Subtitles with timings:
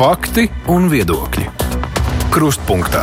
[0.00, 1.42] Fakti un viedokļi.
[2.32, 3.02] Krustpunktā.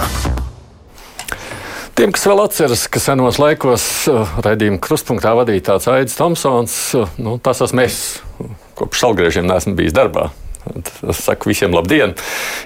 [1.93, 7.13] Tiem, kas vēl atceras, ka senos laikos uh, raidījuma krustpunktā vadīja tāds Aits Tomsons, uh,
[7.21, 7.99] nu, tas esmu es.
[8.81, 10.31] Kopš salgriežiem neesmu bijis darbā.
[11.09, 12.15] Es saku visiem labdien!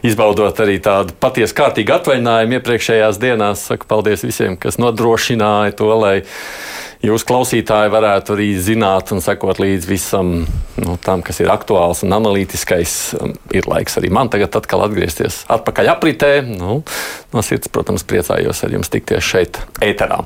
[0.06, 6.16] Izbaudot arī tādu patiesu kārtīgu atvaļinājumu iepriekšējās dienās, saku paldies visiem, kas nodrošināja to, lai
[7.06, 10.34] jūs klausītāji varētu arī zināt un sekot līdz visam
[10.82, 12.98] nu, tam, kas ir aktuāls un analītiskais.
[13.58, 16.34] Ir laiks arī man tagad atkal atgriezties atpakaļ apritē.
[16.46, 16.82] Nu,
[17.34, 20.24] no sirds, protams, priecājos ar jums tikties šeit, ēterā.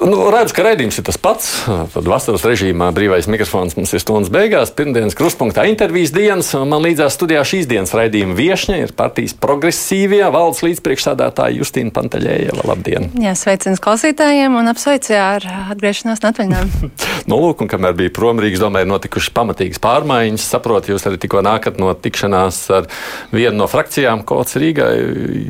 [0.00, 1.48] Nu, redz, ka raidījums ir tas pats.
[1.66, 4.70] Tad vasaras režīmā brīvais mikrofons mums ir stundas beigās.
[4.76, 6.52] Pirmdienas krustpunktā intervijas dienas.
[6.54, 12.64] Man līdzās studijā šīs dienas raidījuma viesņa ir partijas progresīvie valdes līdzpriekšsādātāja Justīna Pantaļējeva.
[12.70, 13.10] Labdien!
[13.20, 16.92] Jā, sveiciens klausītājiem un apsveicu ar atgriešanos no atvaļinājuma.
[17.32, 20.48] nu, lūk, un kamēr bija prom Rīgas domē, ir notikušas pamatīgas pārmaiņas.
[20.54, 22.88] Saprotu, jūs arī tikko nākat no tikšanās ar
[23.34, 24.94] vienu no frakcijām, ko Rīgai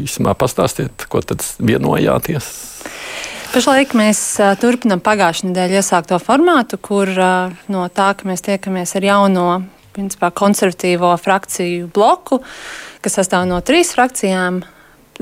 [0.07, 2.70] īsumā pastāstiet, ko tad vienojāties.
[3.51, 8.95] Pašlaik mēs uh, turpinām pagājušā nedēļa iesākto formātu, kur uh, no tā, ka mēs tiekamies
[8.95, 9.47] ar jauno
[9.91, 12.39] principā, konservatīvo frakciju bloku,
[13.03, 14.61] kas sastāv no trīs frakcijām,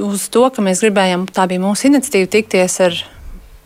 [0.05, 2.99] uz to, ka mēs gribējām, tā bija mūsu iniciatīva, tikties ar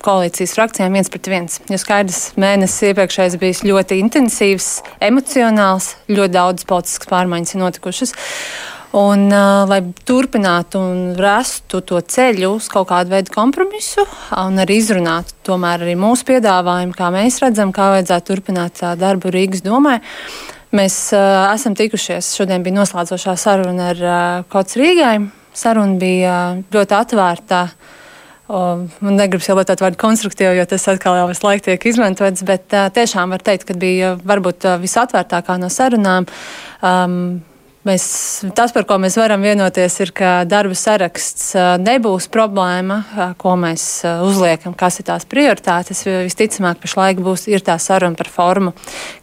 [0.06, 1.58] koalīcijas frakcijām viens pret viens.
[1.66, 4.68] Jo skaidrs, mēnesis iepriekšējais bijis ļoti intensīvs,
[5.02, 8.14] emocionāls, ļoti daudz politiskas pārmaiņas ir notikušas.
[8.92, 14.02] Un, uh, lai turpinātu un rastu to ceļu uz kaut kādu veidu kompromisu
[14.36, 19.30] un arī izrunātu tomēr arī mūsu piedāvājumu, kā mēs redzam, kā vajadzētu turpināt uh, darbu
[19.32, 19.94] Rīgas domē.
[20.76, 25.14] Mēs uh, esam tikušies, šodien bija noslēdzošā saruna ar uh, Kots Rīgai.
[25.56, 27.60] Saruna bija uh, ļoti atvērta.
[28.52, 32.44] Uh, man negribas jau lietot vārdu konstruktīvu, jo tas atkal jau visu laiku tiek izmantots,
[32.44, 36.28] bet uh, tiešām var teikt, ka bija varbūt visatvērtākā no sarunām.
[36.84, 37.40] Um,
[37.82, 38.04] Mēs,
[38.54, 41.48] tas, par ko mēs varam vienoties, ir, ka darba saraksts
[41.82, 43.00] nebūs problēma,
[43.42, 43.86] ko mēs
[44.22, 46.04] uzliekam, kas ir tās prioritātes.
[46.06, 48.74] Visticamāk, pašlaik būs tā saruna par formu,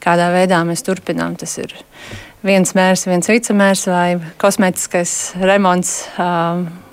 [0.03, 1.39] kādā veidā mēs turpinām.
[1.39, 1.71] Tas ir
[2.43, 4.09] viens mērs, viens vicemērs vai
[4.43, 5.95] kosmētiskais remonts.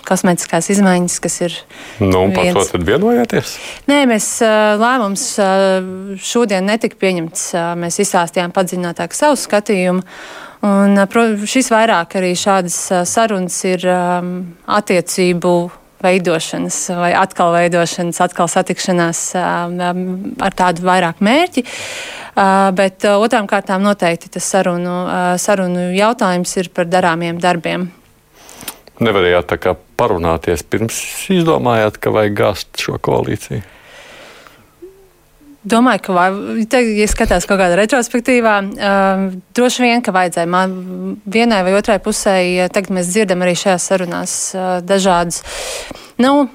[0.06, 1.54] Kosmētiskās izmaiņas, kas ir.
[1.98, 2.68] Nu, par viens...
[2.70, 3.56] to vienojāties?
[3.90, 4.36] Nē, mēs
[4.78, 5.24] lēmums
[6.22, 7.48] šodien netika pieņemts.
[7.82, 10.06] Mēs izstāstījām padziļinātāk savu skatījumu.
[10.66, 10.98] Un,
[11.46, 14.30] šis vairāk arī šādas sarunas ir um,
[14.66, 15.56] attiecību
[16.02, 19.76] veidošanas vai atkal veidošanas, atkal satikšanās um,
[20.42, 21.64] ar tādu vairāk mērķi.
[22.36, 27.88] Uh, bet uh, otrām kārtām noteikti tas sarunu, uh, sarunu jautājums ir par darāmiem darbiem.
[29.00, 30.98] Nevarējāt tā kā parunāties pirms
[31.32, 33.64] izdomājāt, ka vajag gāzt šo koalīciju?
[35.66, 36.26] Domāju, ka,
[36.70, 39.24] te, ja skatās kaut kādā retrospektīvā, uh,
[39.56, 40.76] droši vien, ka vajadzēja man
[41.26, 42.36] vienai vai otrai pusē,
[42.70, 45.42] tagad mēs dzirdam arī šajās sarunās uh, dažādas,
[46.22, 46.46] nu,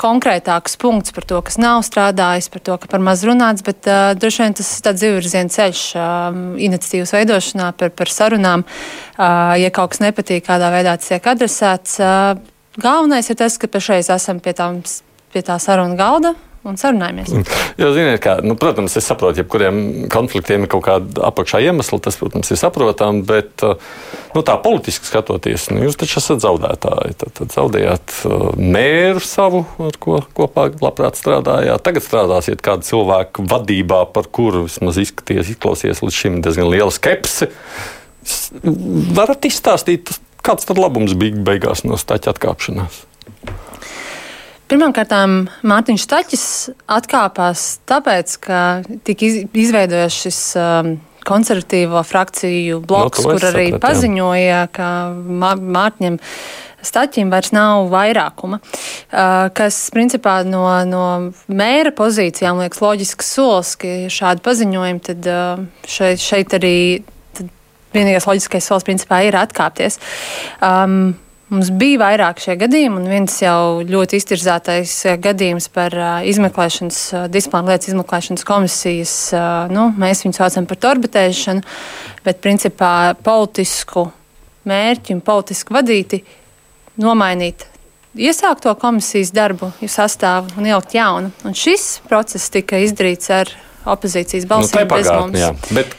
[0.00, 4.12] konkrētāks punkts par to, kas nav strādājis, par to, ka par maz runāts, bet uh,
[4.16, 6.28] droši vien tas ir tāds divvirziena ceļš uh,
[6.68, 8.66] iniciatīvas veidošanā par, par sarunām.
[9.16, 12.36] Uh, ja kaut kas nepatīk, kādā veidā tas tiek adresēts, uh,
[12.80, 14.80] galvenais ir tas, ka pašreiz esam pie, tām,
[15.32, 16.36] pie tā saruna galda
[16.68, 17.32] un sarunājamies.
[17.80, 22.00] Jo, ziniet, kā, nu, protams, es saprotu, ja kuriem konfliktiem ir kaut kāda apakšā iemesla,
[22.04, 23.80] tas, protams, ir saprotami, bet uh,
[24.34, 27.16] nu, tā politiski skatoties, nu, jūs taču esat zaudētāji.
[27.22, 31.84] Tad, tad zaudējāt uh, mēru savu, ar ko kopā labprāt strādājāt.
[31.86, 37.50] Tagad strādāsiet kādu cilvēku vadībā, par kuru vismaz izskaties, izklausies līdz šim diezgan liela skepse.
[39.16, 40.12] Varat izstāstīt,
[40.44, 43.06] kāds tad labums bija beigās no stāķa atkāpšanās?
[44.70, 45.10] Pirmkārt,
[45.66, 46.46] Mārtiņš Taķis
[46.94, 48.58] atkāpās tāpēc, ka
[49.06, 50.92] tika izveidojies šis um,
[51.26, 56.20] konservatīvo frakciju bloks, no, kur arī saprat, paziņoja, ka Mārtiņam.
[56.80, 61.02] Staķim vairs nav vairākuma, uh, kas principā no, no
[61.52, 66.76] mēra pozīcijām liekas loģisks solis, ka šādi paziņojumi tad uh, šeit, šeit arī
[67.92, 70.00] vienīgais loģiskais solis principā ir atkāpties.
[70.64, 71.18] Um,
[71.50, 77.00] Mums bija vairāk šie gadījumi, un viens jau ļoti iztirzātais eh, gadījums par uh, izmeklēšanas,
[77.10, 79.14] uh, disciplināru lietas izmeklēšanas komisijas,
[79.74, 81.64] nu, mēs viņu saucam par torbetēšanu,
[82.26, 82.92] bet principā
[83.26, 84.06] politisku
[84.70, 86.22] mērķi un politiski vadīti
[87.02, 87.66] nomainīt
[88.14, 91.32] iesākto komisijas darbu, sastāvu un ielikt jaunu.
[91.46, 93.50] Un šis process tika izdarīts ar
[93.90, 95.40] opozīcijas nu, balsīm nu, mums.
[95.40, 95.94] Jā, bet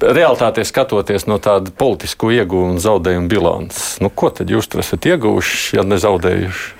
[0.00, 5.08] realitātē skatoties no tāda politisku iegūmu un zaudējumu bilances, nu, ko tad jūs tur esat
[5.12, 6.78] ieguvuši, ja ne zaudējuši?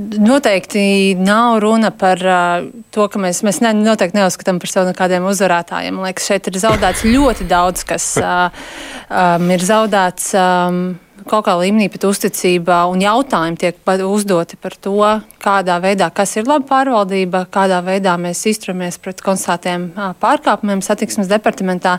[0.00, 5.26] Noteikti nav runa par uh, to, ka mēs, mēs ne, noteikti neuzskatām par sevi kādiem
[5.28, 5.98] uzvarētājiem.
[5.98, 8.64] Man liekas, šeit ir zaudēts ļoti daudz, kas uh,
[9.10, 10.32] um, ir zaudēts.
[10.38, 10.80] Um,
[11.28, 14.96] kaut kā līmenī pat uzticība un jautājumi tiek uzdoti par to,
[15.42, 19.90] kādā veidā, kas ir laba pārvaldība, kādā veidā mēs izturamies pret konstatētiem
[20.20, 21.98] pārkāpumiem satiksmes departamentā.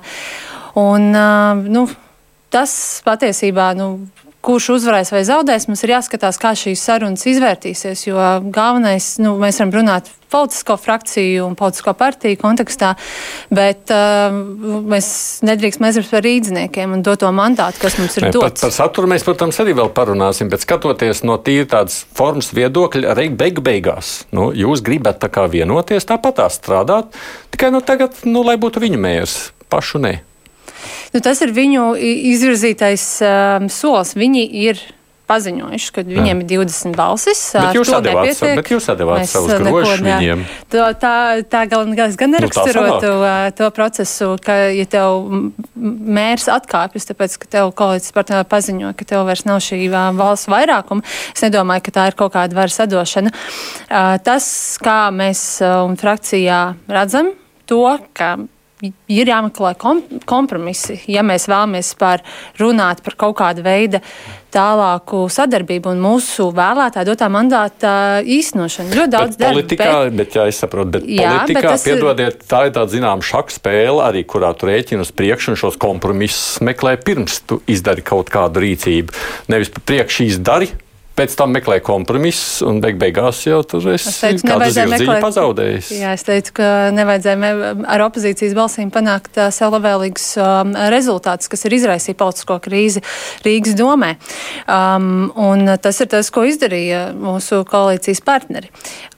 [0.79, 1.11] Un,
[1.67, 1.87] nu,
[2.49, 2.73] tas
[3.05, 3.93] patiesībā nu,
[4.45, 8.07] kurš uzvarēs vai zaudēs, mums ir jāskatās, kā šīs sarunas izvērtīsies.
[8.07, 8.17] Jo
[8.53, 12.93] galvenais, nu, mēs varam runāt politisko frakciju un politisko partiju kontekstā,
[13.51, 14.31] bet uh,
[14.87, 15.09] mēs
[15.45, 18.61] nedrīkstam aizmirst par rīzniekiem un doto mandātu, kas mums ir ne, dots.
[18.61, 23.11] Par, par saturu mēs, protams, arī vēl parunāsim, bet skatoties no tīri tādas formas viedokļa,
[23.11, 27.11] arī beig beigās, nu, jūs gribat tā kā vienoties, tāpat tā strādāt,
[27.51, 29.39] tikai nu, tagad, nu, lai būtu viņu mērs,
[29.71, 30.21] pašu ne.
[31.13, 31.91] Nu, tas ir viņu
[32.33, 34.15] izvirzītais um, solis.
[34.17, 34.81] Viņi ir
[35.31, 37.41] paziņojuši, ka viņiem ir 20 balsis.
[37.55, 40.43] Bet jūs atdevāt, bet jūs atdevāt Mēs savus grožus viņiem.
[40.73, 41.13] To, tā
[41.51, 45.23] tā galvenais gan neraksturotu nu, to procesu, ka, ja tev
[45.75, 50.51] mērs atkāpjas, tāpēc, ka tev kolēģis par to paziņo, ka tev vairs nav šī valsts
[50.51, 53.33] vairākuma, es nedomāju, ka tā ir kaut kāda varas sadošana.
[54.25, 54.47] Tas,
[54.83, 57.35] kā mēs un frakcijā redzam
[57.69, 57.85] to,
[58.17, 58.35] ka
[58.81, 62.23] ir jāmeklē kom kompromisi, ja mēs vēlamies par
[62.59, 64.01] runāt par kaut kādu veidu
[64.51, 67.93] tālāku sadarbību un mūsu vēlētāju dotā mandāta
[68.25, 68.91] īstenošanu.
[68.97, 72.65] Ļoti daudz bet politikā, bet, bet, jā, es saprotu, bet jā, politikā, bet piedodiet, tā
[72.67, 76.97] ir tāda zināma šaka spēle, arī kurā tu rēķini uz priekšu un šos kompromisus meklē
[76.99, 79.15] pirms tu izdari kaut kādu rīcību.
[79.53, 80.71] Nevis pa priekšu izdari
[81.21, 85.91] pēc tam meklē kompromisus, un beig beigās jau tur es, es teicu, kādu zirdziņu pazaudējis.
[85.99, 87.51] Jā, es teicu, ka nevajadzēja
[87.93, 93.03] ar opozīcijas balsīm panākt uh, sev labvēlīgus um, rezultātus, kas ir izraisīja politisko krīzi
[93.45, 94.15] Rīgas domē.
[94.65, 98.71] Um, un tas ir tas, ko izdarīja mūsu koalīcijas partneri.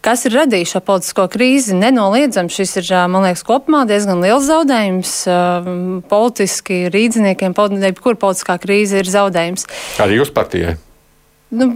[0.03, 1.77] Kas ir radījis šo politisko krīzi?
[1.79, 5.17] Nenoliedzam, šis ir, man liekas, kopumā diezgan liels zaudējums.
[5.31, 7.55] Um, politiski rīdziniekiem,
[7.87, 9.69] jebkur politiskā krīze ir zaudējums.
[10.03, 10.75] Arī jūs partijai?
[11.53, 11.69] Nu,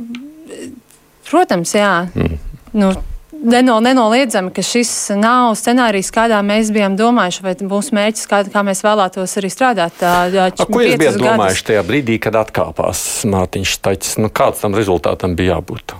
[1.29, 1.93] protams, jā.
[2.15, 2.41] Mm.
[2.77, 2.95] Nu,
[3.37, 8.63] Neno, nenoliedzami, ka šis nav scenārijs, kādā mēs bijām domājuši, vai mūsu mērķis, kā, kā
[8.65, 9.93] mēs vēlētos arī strādāt.
[9.99, 14.17] Tā, A, ko jūs bijat domājuši tajā brīdī, kad atkāpās Mārtiņš Taķis?
[14.23, 15.93] Nu, kāds tam rezultātam bija jābūt?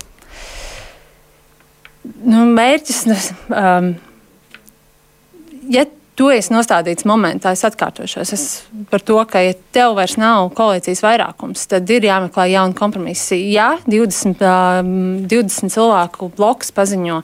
[2.26, 3.20] Nu, mērķis, nu,
[3.54, 3.92] um,
[5.70, 5.86] ja
[6.18, 8.46] tu esi nostādīts momentā, es atkārtošos es
[8.92, 13.40] par to, ka, ja tev vairs nav koalīcijas vairākums, tad ir jāmeklē jauni kompromisi.
[13.54, 14.42] Ja 20,
[15.30, 17.22] 20 cilvēku bloks paziņo,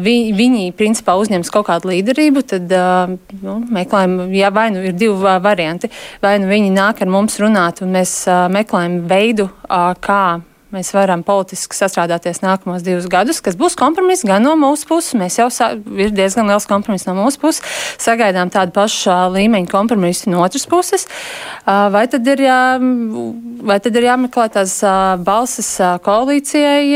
[0.00, 2.70] vi, viņi principā uzņems kaut kādu līderību, tad
[3.42, 5.90] nu, meklējam, ja vai nu ir divi varianti.
[6.22, 8.22] Vai nu viņi nāk ar mums runāt, un mēs
[8.54, 9.50] meklējam veidu,
[10.00, 10.22] kā
[10.74, 15.16] mēs varam politiski sastrādāties nākamos divus gadus, kas būs kompromiss gan no mūsu puses.
[15.18, 15.48] Mēs jau
[15.96, 17.64] ir diezgan liels kompromiss no mūsu puses.
[18.00, 21.06] Sagaidām tādu pašu līmeņu kompromisu no otras puses.
[21.66, 22.62] Vai tad ir, jā,
[23.66, 24.78] vai tad ir jāmeklē tās
[25.26, 25.74] balsis
[26.06, 26.86] koalīcijai,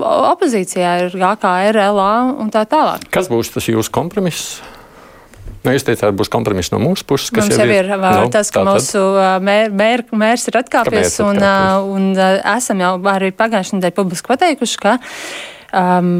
[0.00, 3.08] opozīcijai, GKR, LA un tā tālāk?
[3.12, 4.60] Kas būs tas jūsu kompromiss?
[5.60, 7.32] Nu, jūs teicāt, būs kompromiss no mūsu puses.
[7.36, 9.02] Mums jau ir, ir nu, tas, ka mūsu
[9.44, 11.88] mēr, mēr, mērs ir atkāpies, un, atkāpies.
[11.92, 14.94] un, un esam jau arī pagājušajā nedēļā publiski pateikuši, ka
[15.76, 16.14] um,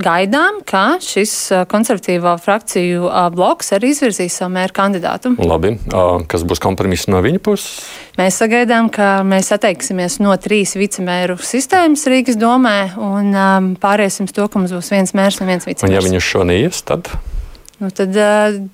[0.00, 1.32] gaidām, ka šis
[1.70, 5.34] konservatīvo frakciju bloks arī izvirzīs savu mēru kandidātu.
[5.42, 5.74] Labi.
[6.30, 7.88] Kas būs kompromiss no viņa puses?
[8.20, 14.36] Mēs sagaidām, ka mēs atteiksimies no trīs vicemēru sistēmas Rīgas domē un um, pāriesim uz
[14.36, 15.90] to, ka mums būs viens mērs un viens vicemērs.
[15.90, 17.10] Un ja viņus šo neies, tad?
[17.80, 18.12] Nu, tad,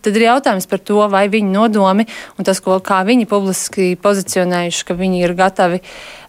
[0.03, 4.87] tad ir jautājums par to, vai viņu nodomi un tas, ko, kā viņi publiski pozicionējuši,
[4.89, 5.79] ka viņi ir gatavi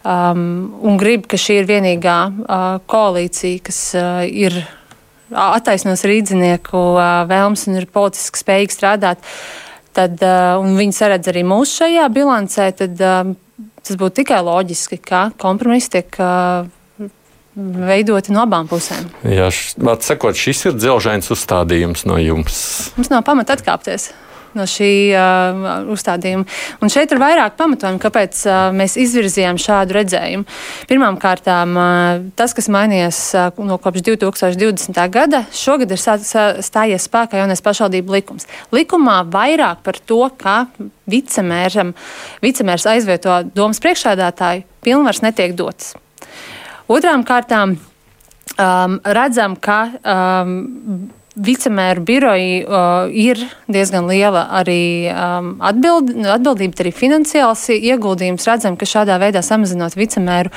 [0.06, 0.44] um,
[0.86, 4.60] un grib, ka šī ir vienīgā uh, koalīcija, kas uh, ir
[5.34, 9.26] attaisnos rīdzinieku uh, vēlmes un ir politiski spējīgi strādāt.
[9.98, 13.34] Tad, uh, un viņi saredz arī mūsu šajā bilancē, tad uh,
[13.82, 16.68] tas būtu tikai loģiski, ka kompromiss tiek uh,
[17.58, 19.10] veidoti no abām pusēm.
[19.26, 19.50] Jā,
[20.06, 22.62] sakot, šis ir dzelžains uzstādījums no jums.
[22.98, 24.10] Mums nav pamata atkāpties
[24.56, 26.46] no šī uh, uzstādījuma.
[26.82, 30.48] Un šeit ir vairāk pamatojumu, kāpēc uh, mēs izvirzījām šādu redzējumu.
[30.90, 35.02] Pirmkārt, uh, tas, kas mainījies uh, no kopš 2020.
[35.14, 38.48] gada, šogad ir stājies spēkā jaunais pašvaldību likums.
[38.74, 40.24] Likumā vairāk par to,
[41.08, 41.94] vicemēram,
[42.44, 45.94] vicemērs aizvieto domas priekšādātāju, pilnvars netiek dotas.
[46.88, 51.10] Otrām kārtām um, redzam, ka um,
[51.44, 53.40] vicemēru biroji uh, ir
[53.70, 58.46] diezgan liela arī um, atbild, atbildība, arī finansiāls ieguldījums.
[58.48, 60.52] Redzam, ka šādā veidā samazinot vicemēru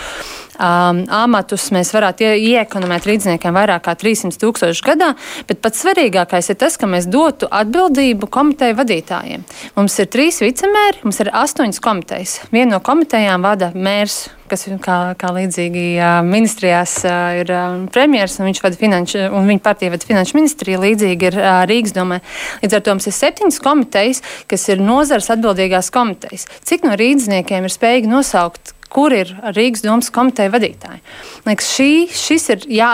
[0.61, 5.13] um, amatus, mēs varētu ie, iekonomēt līdzniekiem vairāk kā 300 tūkstoši gadā.
[5.49, 9.47] Bet pats svarīgākais ir tas, ka mēs dotu atbildību komiteju vadītājiem.
[9.77, 12.37] Mums ir trīs vicemēri, mums ir astoņas komitejas.
[12.53, 15.83] Vienu no komitejām vada mērs kas kā, kā līdzīgi
[16.27, 16.97] ministrijās
[17.39, 17.51] ir
[17.93, 22.21] premjeras, un viņš vada finanšu, un viņa partija vada finanšu ministriju, līdzīgi ir Rīgas domē.
[22.63, 26.47] Līdz ar to mums ir septiņas komitejas, kas ir nozars atbildīgās komitejas.
[26.67, 31.01] Cik no rīdzniekiem ir spējīgi nosaukt, kur ir Rīgas domas komiteja vadītāji.
[31.47, 32.93] Liekas, šī, šis ir jā,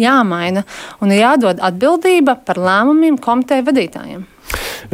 [0.00, 0.64] jāmaina
[1.04, 4.24] un ir jādod atbildība par lēmumiem komiteja vadītājiem.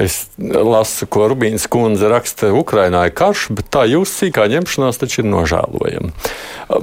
[0.00, 5.22] Es lasu, ko Rubīns kundze raksta, Ukrainā ir karš, bet tā jūsu sīkā ņemšanās taču
[5.22, 6.12] ir nožēlojama.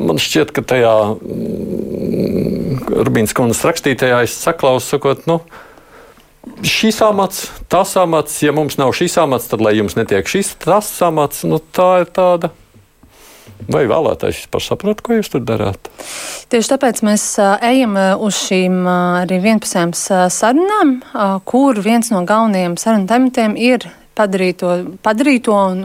[0.03, 5.39] Man šķiet, ka tajā mm, Rubīns kundzes rakstītajā es saklausu, sakot, nu,
[6.67, 10.91] šis amats, tas amats, ja mums nav šis amats, tad lai jums netiek šis, tas
[11.05, 12.53] amats, nu, tā ir tāda
[13.67, 15.89] Vai vēlētājs vispār saprot, ko jūs tur darāt?
[16.51, 17.25] Tieši tāpēc mēs
[17.67, 19.91] ejam uz šīm arī vienpusējām
[20.31, 20.99] sarunām,
[21.49, 24.71] kur viens no galvenajiem sarunu tematiem ir padarīt to,
[25.05, 25.83] padarīt to un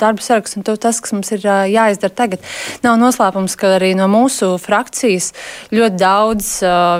[0.00, 2.44] darba saraksts un tas, kas mums ir jāizdara tagad.
[2.84, 5.30] Nav noslēpums, ka arī no mūsu frakcijas
[5.74, 6.50] ļoti daudz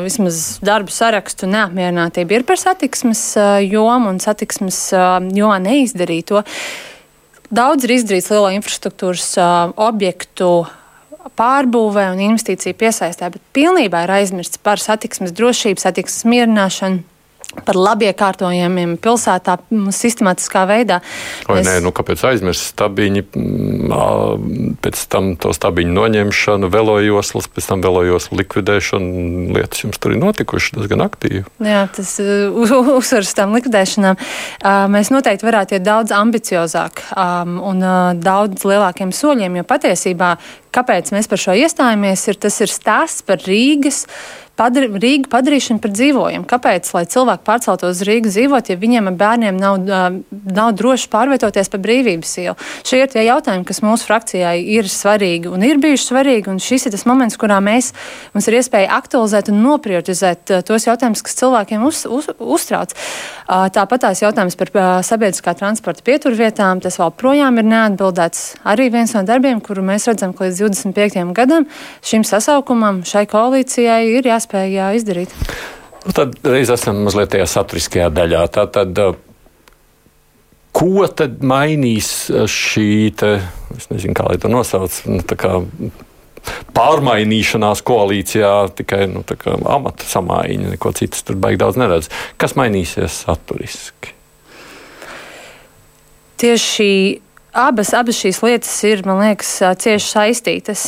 [0.04, 3.24] vismaz darba sarakstu neapmierinātība ir par satiksmes
[3.66, 6.44] jomu un satiksmes jomā neizdarīto.
[7.50, 9.32] Daudz ir izdarīts lielo infrastruktūras
[9.74, 10.50] objektu
[11.34, 17.02] pārbūvē un investīciju piesaistē, bet pilnībā ir aizmirsts par satiksmes drošību, satiksmes mierināšanu
[17.66, 19.56] par labiekārtojumiem pilsētā
[19.94, 21.00] sistemātiskā veidā.
[21.48, 21.66] Vai Mēs...
[21.66, 23.24] nē, nu kāpēc aizmirst stabiņi,
[24.84, 30.78] pēc tam to stabiņu noņemšanu, velojoslas, pēc tam velojoslu likvidēšanu, lietas jums tur ir notikušas
[30.78, 31.42] diezgan aktīvi.
[31.66, 34.20] Jā, tas uzsvars tam likvidēšanām.
[34.94, 37.82] Mēs noteikti varētu iet daudz ambiciozāk un
[38.22, 40.36] daudz lielākiem soļiem, jo patiesībā,
[40.74, 44.04] kāpēc mēs par šo iestājāmies, ir tas ir stāsts par Rīgas
[44.60, 46.46] padar, Rīgu padarīšanu par dzīvojumu.
[46.48, 46.90] Kāpēc?
[46.96, 49.78] Lai cilvēki pārceltos uz Rīgu dzīvot, ja viņiem ar bērniem nav,
[50.28, 52.56] nav droši pārvietoties pa brīvības ielu.
[52.86, 56.56] Šie ir tie jautājumi, kas mūsu frakcijai ir svarīgi un ir bijuši svarīgi.
[56.60, 57.92] Šis ir tas moments, kurā mēs,
[58.34, 62.92] mums ir iespēja aktualizēt un noprioritizēt tos jautājumus, kas cilvēkiem uz, uz, uztrauc.
[63.48, 64.72] Tāpat tās jautājums par
[65.06, 68.44] sabiedriskā transporta pieturvietām, tas vēl projām ir neatbildēts.
[68.68, 71.24] Arī viens no darbiem, kuru mēs redzam, ka līdz 25.
[71.36, 71.66] gadam
[72.06, 75.30] šim sasaukumam, šai koalīcijai ir jāspēj nespēja izdarīt.
[76.06, 78.46] Nu, tad reiz esam mazliet tajā saturiskajā daļā.
[78.50, 79.14] Tā tad, uh,
[80.72, 83.40] ko tad mainīs uh, šī, te,
[83.76, 85.60] es nezinu, kā lai to nosauc, nu, kā
[86.74, 89.22] pārmainīšanās koalīcijā, tikai nu,
[89.68, 92.08] amata samaiņa, neko citas tur baigi daudz neredz.
[92.40, 94.16] Kas mainīsies saturiski?
[96.40, 100.84] Tieši Abas, abas šīs lietas ir, man liekas, cieši saistītas.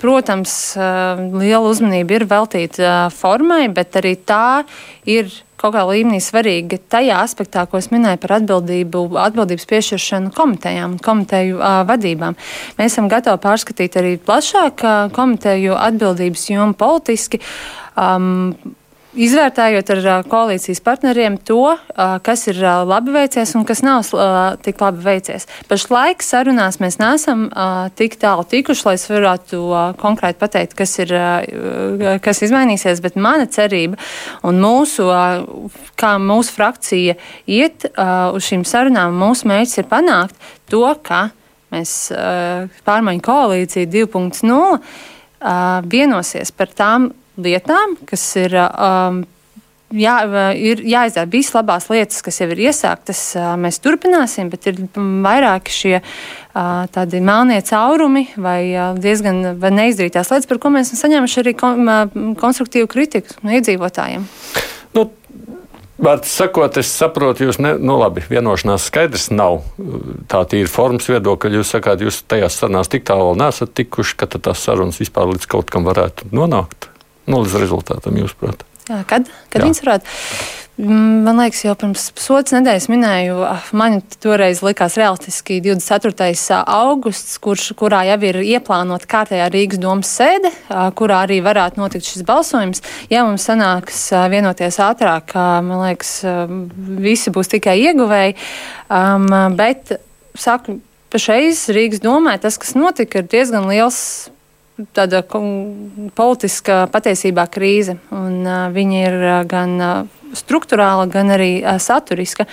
[0.00, 4.66] Protams, liela uzmanība ir veltīta formai, bet arī tā
[5.08, 10.96] ir kaut kā līmenī svarīga tajā aspektā, ko es minēju par atbildību, atbildības piešķiršanu komitejām
[10.96, 12.36] un komiteju uh, vadībām.
[12.78, 17.42] Mēs esam gatavi pārskatīt arī plašāk uh, komiteju atbildības jomu politiski.
[18.00, 18.56] Um,
[19.10, 21.72] Izvērtējot ar koalīcijas partneriem to,
[22.22, 24.06] kas ir labi veicies un kas nav
[24.62, 25.48] tik labi veicies.
[25.66, 27.48] Pašlaik sarunās mēs neesam
[27.98, 29.64] tik tālu tikuši, lai es varētu
[29.98, 31.10] konkrēti pateikt, kas ir
[32.22, 33.98] kas izmainīsies, bet mana cerība
[34.46, 35.10] un mūsu,
[35.98, 37.18] kā mūsu frakcija
[37.50, 40.38] iet uz šīm sarunām, mūsu mērķis ir panākt
[40.70, 41.32] to, ka
[41.74, 42.12] mēs
[42.86, 44.78] pārmaiņu koalīcija 2.0
[45.90, 47.10] vienosies par tām
[47.44, 48.56] lietām, kas ir.
[48.70, 49.22] Um,
[49.96, 50.16] jā,
[50.54, 53.22] ir jāizdara visas labās lietas, kas jau ir iesāktas.
[53.60, 55.94] Mēs turpināsim, bet ir vairāki šie
[56.94, 61.56] tādi melnie caurumi vai diezgan vai neizdarītās lietas, par ko mēs esam saņēmuši arī
[62.40, 64.28] konstruktīvu kritiku no iedzīvotājiem.
[64.96, 65.10] Nu,
[66.00, 69.58] Vārds sakot, es saprotu, jūs, ne, nu labi, vienošanās skaidrs nav.
[70.32, 71.58] Tā ir formas viedokļa.
[71.58, 75.68] Jūs sakāt, jūs tajās sarunās tik tālu nesat tikuši, ka tās sarunas vispār līdz kaut
[75.68, 76.88] kam varētu nonākt
[77.30, 78.66] nu, līdz rezultātam, jūsuprāt?
[78.90, 80.16] Jā, kad kad viņas varētu?
[80.80, 86.62] Mm, man liekas, jau pirms pusotras nedēļas minēju, ah, man toreiz likās realistiski 24.
[86.64, 90.48] augusts, kurš, kurā jau ir ieplānota kārtējā Rīgas domas sēde,
[90.96, 92.80] kurā arī varētu notikt šis balsojums.
[93.12, 96.14] Ja mums sanāks vienoties ātrāk, man liekas,
[97.04, 98.38] visi būs tikai ieguvēji.
[98.88, 99.28] Um,
[99.60, 99.98] bet,
[100.32, 100.80] saku,
[101.12, 104.30] pašreiz Rīgas domē tas, kas notika, ir diezgan liels
[104.96, 105.22] tāda
[106.16, 107.96] politiska patiesībā krīze.
[108.14, 112.44] Un, uh, viņa ir uh, gan uh, struktūrāla, gan arī saturiska.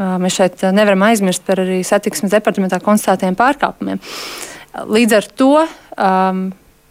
[0.00, 4.00] Mēs šeit nevaram aizmirst par arī satiksmes departamentā konstatētiem pārkāpumiem.
[4.88, 6.40] Līdz ar to um,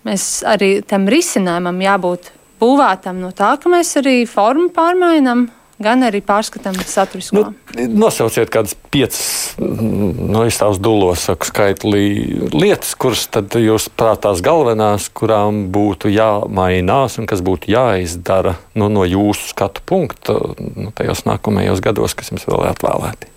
[0.05, 2.29] mēs arī tam risinājumam jābūt
[2.61, 5.47] būvētam no tā, ka mēs arī formu pārmainām
[5.83, 7.37] gan arī pārskatām saturisko.
[7.37, 12.05] Nu, nosauciet kādas piecas, mm, no izstāvs dulos, saku, skaitlī
[12.53, 19.05] lietas, kuras tad jūs prātās galvenās, kurām būtu jāmainās un kas būtu jāizdara nu, no
[19.07, 23.33] jūsu skatu punkta nu, tajos nākamajos gados, kas jums vēl ir atvēlēti.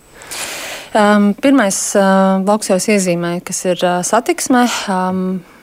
[0.90, 4.64] Um, pirmais uh, bloks jau iezīmēja, kas ir uh, satiksme.
[4.90, 5.20] Um,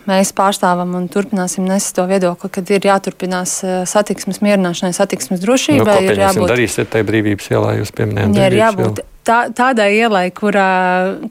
[0.07, 5.83] mēs pārstāvam un turpināsim nest to viedokli, ka ir jāturpinās eh, satiksmes mierināšanai, satiksmes drošībai.
[5.83, 6.51] Nu, ko jābūt...
[6.53, 8.39] darīsiet tajā brīvības ielā, jūs pieminējāt?
[8.39, 10.71] Jā, ir jābūt tā, tādai ielai, kurā,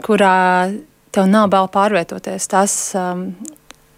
[0.05, 0.37] kurā
[1.17, 2.51] tev nav bail pārvietoties.
[2.53, 3.31] Tas, um,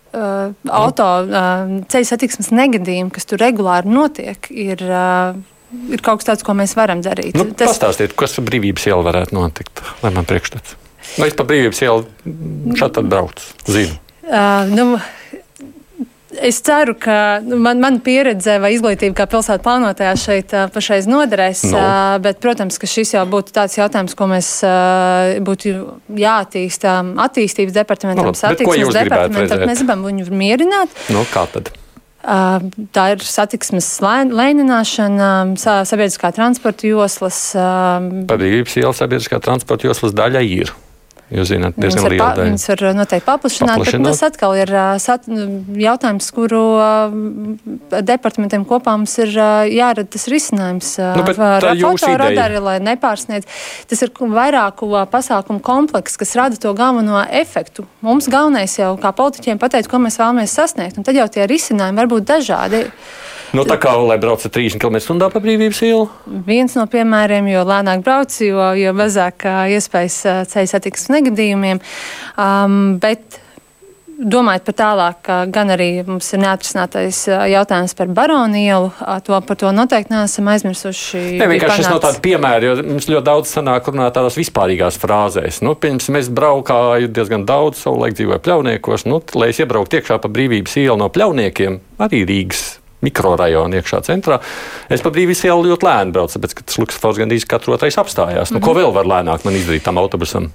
[0.08, 5.36] Uh, auto uh, ceļu satiksmes negadījumi, kas tur regulāri notiek, ir, uh,
[5.92, 7.36] ir kaut kas tāds, ko mēs varam darīt.
[7.36, 7.74] Nu, Tas...
[7.74, 10.78] Pastāstiet, kas ar brīvības ielu varētu notikt, lai man priekšstats.
[11.20, 12.06] Vai es pa brīvības ielu
[12.80, 13.52] šādi braucu?
[13.68, 14.00] Zinu.
[14.28, 14.90] Uh, nu,
[16.44, 21.08] Es ceru, ka nu, man, man pieredze vai izglītība kā pilsētas plānotājā šeit uh, pašreiz
[21.08, 21.64] noderēs.
[21.72, 21.80] No.
[21.80, 24.50] Uh, bet, protams, ka šis jau būtu tāds jautājums, ko mēs
[25.42, 25.72] būtu
[26.20, 26.94] jāattīsta
[27.24, 29.64] attīstības departamentam, no, satiksmes departamentam.
[29.66, 30.92] Mēs gribam viņu mierināt.
[31.16, 31.72] No, kā tad?
[32.22, 37.40] Tā ir satiksmes lēnināšana, sabiedriskā transporta joslas.
[38.28, 40.74] Padības iela sabiedriskā transporta joslas daļa ir.
[41.28, 42.44] Jūs zināt, diezgan liela daļa.
[42.48, 44.04] Viņas var noteikti paplašināt, paplašināt.
[44.06, 44.70] bet tas atkal ir
[45.04, 46.62] sat, jautājums, kuru
[48.08, 53.44] departamentiem kopā mums ir jārada tas risinājums nu, ar fotoradari, lai nepārsniedz.
[53.92, 57.84] Tas ir vairāku pasākumu komplekss, kas rada to galveno efektu.
[58.00, 62.00] Mums galvenais jau kā politiķiem pateikt, ko mēs vēlamies sasniegt, un tad jau tie risinājumi
[62.00, 62.86] var būt dažādi.
[63.56, 66.06] Nu, tā kā lai brauc ar 30 km/h pa brīvības ielu?
[66.46, 71.82] Viens no piemēriem, jo lēnāk brauc, jo, jo mazāk iespējas ceļu satiksmes negadījumiem.
[72.36, 73.40] Um, bet,
[74.18, 77.20] Domājot par tālāk, gan arī mums ir neatrisinātais
[77.52, 78.88] jautājums par baronu ielu.
[79.28, 81.20] To, par to noteikti neesam aizmirsuši.
[81.38, 85.60] Ne, vienkārši tas nav tāds piemērs, jo mums ļoti daudz sanāk runāt tādās vispārīgās frāzēs.
[85.62, 90.34] Nu, pirms es braukāju diezgan daudz, savulaik dzīvoju pļauniekos, nu, lai es iebrauktu iekšā pa
[90.34, 92.66] brīvības ielu no pļauniekiem, arī Rīgas
[93.04, 94.40] mikrorajonu iekšā centrā.
[94.90, 98.50] Es pa brīvīs ielu ļoti lēni braucu, tāpēc, ka tas Luksafors gandrīz katru otrais apstājās.
[98.50, 98.64] Nu, mm -hmm.
[98.64, 98.80] Ko mhm.
[98.80, 100.52] vēl var lēnāk man izdarīt tam autobusam?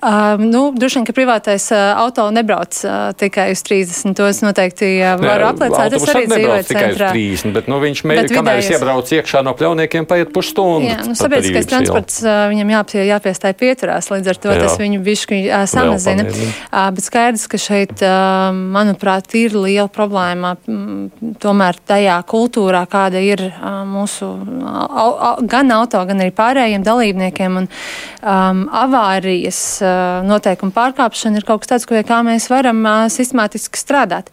[0.00, 4.14] Uh, nu, Droši vien, ka privātais uh, auto nebrauc uh, tikai uz 30.
[4.16, 5.96] To es noteikti uh, varu apliecināt.
[5.98, 7.10] Es arī dzīvoju centrā.
[7.12, 10.88] 30, bet nu, viņš mēģina, kamēr es iebraucu iekšā no pļauniekiem, paiet pusstundu.
[10.88, 14.62] Jā, nu, sabiedriskais transports uh, viņam jāpie, jāpiestāj pieturās, līdz ar to Jā.
[14.64, 16.24] tas viņu bišķi uh, samazina.
[16.30, 21.10] Uh, bet skaidrs, ka šeit, uh, manuprāt, ir liela problēma m,
[21.44, 27.62] tomēr tajā kultūrā, kāda ir uh, mūsu uh, uh, gan auto, gan arī pārējiem dalībniekiem
[27.64, 29.60] un um, avārijas.
[29.90, 34.30] Eh, noteikumu pārkāpšana ir kaut kas tāds, pie kā mēs varam eh, sistemātiski strādāt.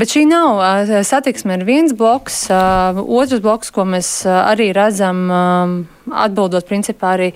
[0.00, 5.26] Bet šī nav eh, satiksme, ir viens bloks, otrs bloks, ko mēs arī redzam
[6.14, 7.32] atbildot principā arī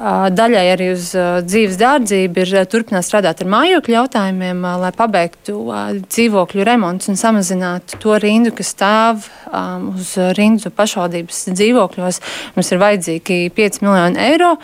[0.00, 1.10] daļai arī uz
[1.44, 5.58] dzīves dārdzību, ir turpināt strādāt ar mājokļu jautājumiem, lai pabeigtu
[6.06, 9.26] dzīvokļu remontus un samazinātu to rindu, kas stāv
[9.92, 12.20] uz rindu pašvaldības dzīvokļos.
[12.56, 14.54] Mums ir vajadzīgi 5 miljoni eiro.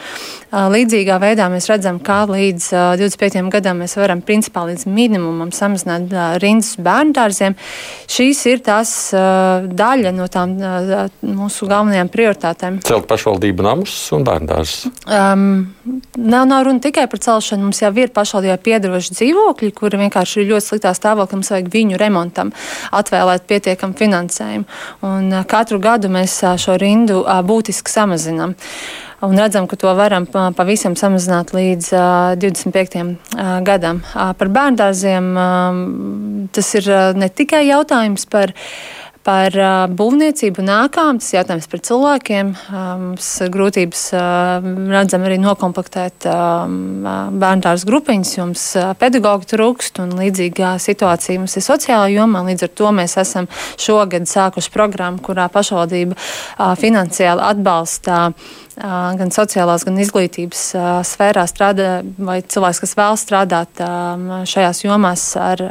[0.57, 2.71] Līdzīgā veidā mēs redzam, kā līdz
[3.03, 7.59] 25 gadam mēs varam principā līdz minimumam samazināt rindas bērnu dārziem.
[8.09, 10.57] Šīs ir tās daļa no tām
[11.21, 12.81] mūsu galvenajām prioritātēm.
[12.87, 14.87] Celt pašvaldību namus un bērndārzus?
[15.07, 15.73] Um,
[16.17, 17.69] nav, nav runa tikai par celšanu.
[17.69, 21.41] Mums jau ir pašvaldībā piedaroši dzīvokļi, kuri vienkārši ir ļoti sliktā stāvoklī.
[21.41, 22.53] Mums vajag viņu remontam
[22.97, 24.69] atvēlēt pietiekamu finansējumu.
[25.07, 28.57] Un, uh, katru gadu mēs uh, šo rindu uh, būtiski samazinām.
[29.25, 32.99] Un redzam, ka to varam pavisam samazināt līdz uh, 25.
[33.01, 34.03] Uh, gadam.
[34.13, 35.81] Par bērndārziem uh,
[36.53, 38.53] tas ir ne tikai jautājums par
[39.27, 41.19] par uh, būvniecību nākām.
[41.21, 42.53] Tas jautājums par cilvēkiem.
[42.55, 48.65] Uh, mums ir grūtības uh, redzam arī nokomplektēt bērndārs grupiņas, jums
[49.01, 52.45] pedagoģi trūkst un līdzīgā situācija mums ir sociālā jomā.
[52.47, 53.51] Līdz ar to mēs esam
[53.83, 56.17] šogad sākuši programmu, kurā pašvaldība
[56.81, 58.31] finansiāli atbalsta
[58.77, 60.63] gan sociālās, gan izglītības
[61.09, 63.81] sfērā strādā, vai cilvēks, kas vēl strādāt
[64.51, 65.63] šajās jomās ar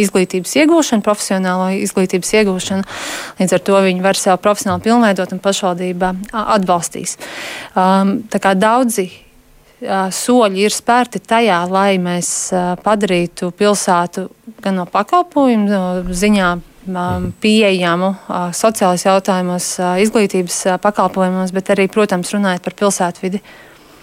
[0.00, 2.86] izglītības iegūšanu, profesionālo izglītības iegūšanu.
[3.40, 7.18] Līdz ar to viņi var sev profesionāli pilnveidot un pašvaldība atbalstīs.
[7.76, 9.10] Tā kā daudzi
[9.82, 12.52] soļi ir spērti tajā, lai mēs
[12.84, 14.28] padarītu pilsētu
[14.62, 16.52] gan no pakalpojumu ziņā
[17.42, 18.14] pieejamu
[18.56, 19.68] sociālajos jautājumos,
[20.02, 23.42] izglītības pakalpojumos, bet arī, protams, runājot par pilsētvidi.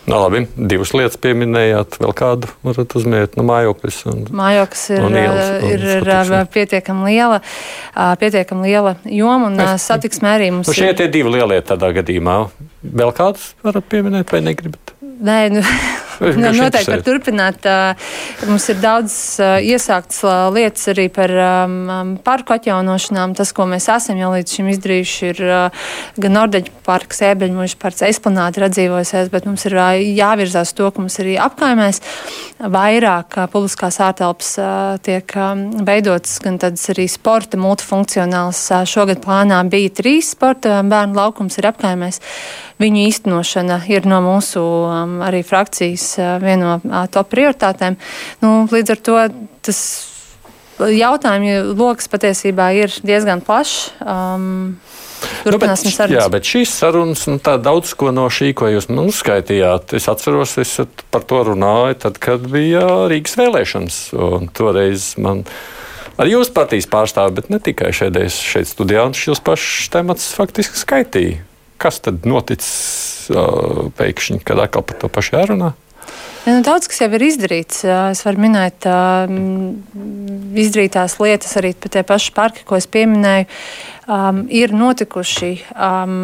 [0.10, 0.40] No, nu, labi,
[0.72, 2.00] divas lietas pieminējāt.
[2.02, 4.16] Vēl kādu varat uzminēt no mājokļa.
[4.34, 7.38] Mājoklis ir, un ielas, un ir, ir pietiekami liela,
[8.24, 10.72] pietiekami liela joma un es, satiksmē arī mums.
[10.72, 12.40] Nu šie ir tie divi lielie tādā gadījumā.
[12.82, 14.96] Vēl kādas varat pieminēt vai negribat?
[15.04, 15.62] Nē, nu,
[16.20, 17.68] nu, noteikti var turpināt.
[18.50, 20.22] Mums ir daudz iesāktas
[20.56, 21.34] lietas arī par
[22.26, 23.36] parku atjaunošanām.
[23.38, 25.42] Tas, ko mēs esam jau līdz šim izdarījuši, ir
[26.20, 29.78] gan Nordeģa parks, Ēbeļmuža parks, Esplanāta ir atdzīvojusies, bet mums ir
[30.20, 32.02] jāvirzās to, ka mums arī apkaimēs
[32.60, 34.54] vairāk publiskās ārtelpas
[35.06, 35.36] tiek
[35.88, 38.66] veidotas, gan tādas arī sporta multifunkcionāls.
[38.90, 42.20] Šogad plānā bija trīs sporta bērnu laukums ir apkaimēs.
[42.80, 44.62] Viņu īstenošana ir no mūsu
[45.26, 48.00] arī frakcijas viena no top prioritātēm.
[48.42, 49.18] Nu, līdz ar to
[49.66, 49.82] tas
[50.80, 53.92] jautājumu lokus patiesībā ir diezgan plašs.
[54.00, 54.80] Um,
[55.44, 58.88] Turpināsim nu, bet, jā, bet šīs sarunas, nu, tā daudz ko no šī, ko jūs
[58.92, 60.78] man uzskaitījāt, es atceros, es
[61.12, 64.00] par to runāju, tad, kad bija Rīgas vēlēšanas.
[64.56, 65.44] Toreiz man
[66.20, 70.80] arī jūs partijas pārstāvi, bet ne tikai šeit, šeit studijā, un šos pašus temats faktiski
[70.80, 71.44] skaitīja.
[71.80, 75.74] Kas tad noticis uh, pēkšņi, kad atkal par to pašu jārunā?
[76.46, 77.82] Ja, nu, daudz kas jau ir izdarīts.
[77.84, 79.28] Es varu minēt uh,
[80.60, 83.50] izdarītās lietas, arī tie paši parki, ko es pieminēju,
[84.08, 85.56] um, ir notikuši.
[85.76, 86.22] Um,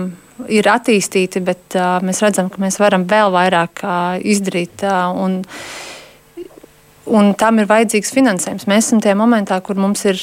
[0.51, 4.83] Ir attīstīti, bet uh, mēs redzam, ka mēs varam vēl vairāk uh, izdarīt.
[4.83, 5.37] Uh, un,
[7.07, 8.65] un tam ir vajadzīgs finansējums.
[8.67, 10.19] Mēs esam tajā momentā, kur mums ir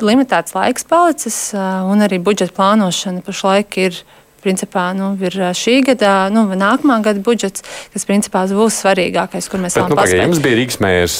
[0.00, 4.00] limitēts laiks palicis, uh, un arī budžeta plānošana pašlaik ir
[4.46, 9.76] principā nu, ir šī gada, nu, nākamā gada budžets, kas principā būs svarīgākais, kur mēs
[9.76, 11.16] Bet, nu, pagaid, jums bija Rīgas mērs,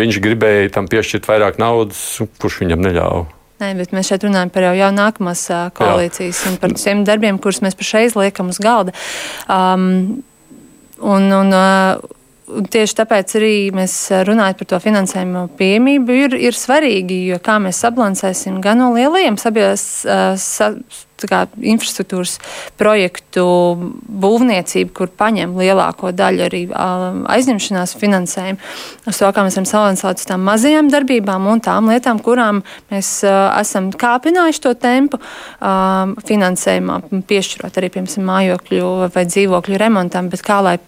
[0.00, 2.00] viņš gribēja tam piešķirt vairāk naudas,
[2.40, 3.28] kurš viņam neļāva.
[3.60, 5.42] Nē, bet mēs šeit runājam par jau, jau nākamās
[5.76, 6.48] koalīcijas Jā.
[6.48, 8.94] un par tiem darbiem, kurus mēs pašreiz liekam uz galda.
[9.52, 10.22] Um,
[10.96, 12.00] un, un, uh,
[12.70, 13.94] Tieši tāpēc arī mēs
[14.26, 16.16] runājam par to finansējumu pieejamību.
[16.24, 19.84] Ir, ir svarīgi, jo kā mēs sabalansēsim gan no lielajiem sabiedrības
[20.40, 20.70] sa,
[21.28, 22.38] kā, infrastruktūras
[22.80, 23.44] projektu
[24.22, 26.62] būvniecību, kur paņem lielāko daļu arī
[27.36, 28.60] aizņemšanās finansējumu,
[29.10, 33.12] uz to, kā mēs varam sabalansēt uz tām mazajām darbībām un tām lietām, kurām mēs
[33.26, 35.20] esam kāpinājuši to tempu
[36.30, 40.78] finansējumā, piešķirot arī, piemēram, mājokļu vai dzīvokļu remontam, bet kā lai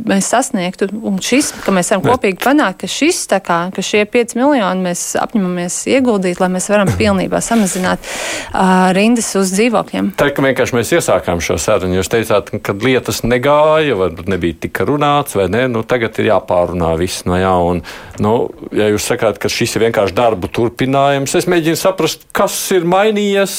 [0.00, 0.88] mēs sasniegtu.
[1.06, 5.04] Un šis, ka mēs varam kopīgi panākt, ka, šis, kā, ka šie 5 miljoni mēs
[5.20, 10.12] apņemamies ieguldīt, lai mēs varam pilnībā samazināt uh, rindas uz dzīvokļiem.
[10.20, 14.82] Tā kā vienkārši mēs iesākām šo sarunu, jūs teicāt, ka lietas negāja, varbūt nebija tik
[14.88, 15.66] runāts, vai ne?
[15.70, 17.84] Nu, tagad ir jāpārunā viss no jauna.
[18.22, 18.34] Nu,
[18.74, 23.56] ja jūs sakāt, ka šis ir vienkārši darbu turpinājums, es mēģinu saprast, kas ir mainījies,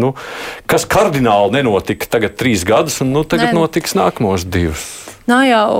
[0.00, 0.14] nu,
[0.70, 3.60] kas kardināli nenotika tagad trīs gadus, un nu, tagad ne.
[3.60, 4.99] notiks nākamos divus.
[5.30, 5.70] Nav jau,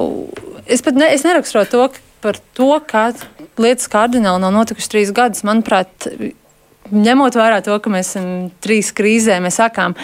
[0.71, 3.09] es pat ne, es neraksturotu to par to, kā
[3.61, 5.43] lietas kardināli nav notikušas trīs gadus.
[5.49, 6.07] Manuprāt,
[6.93, 8.29] ņemot vērā to, ka mēs esam
[8.63, 9.95] trīs krīzē, mēs sākām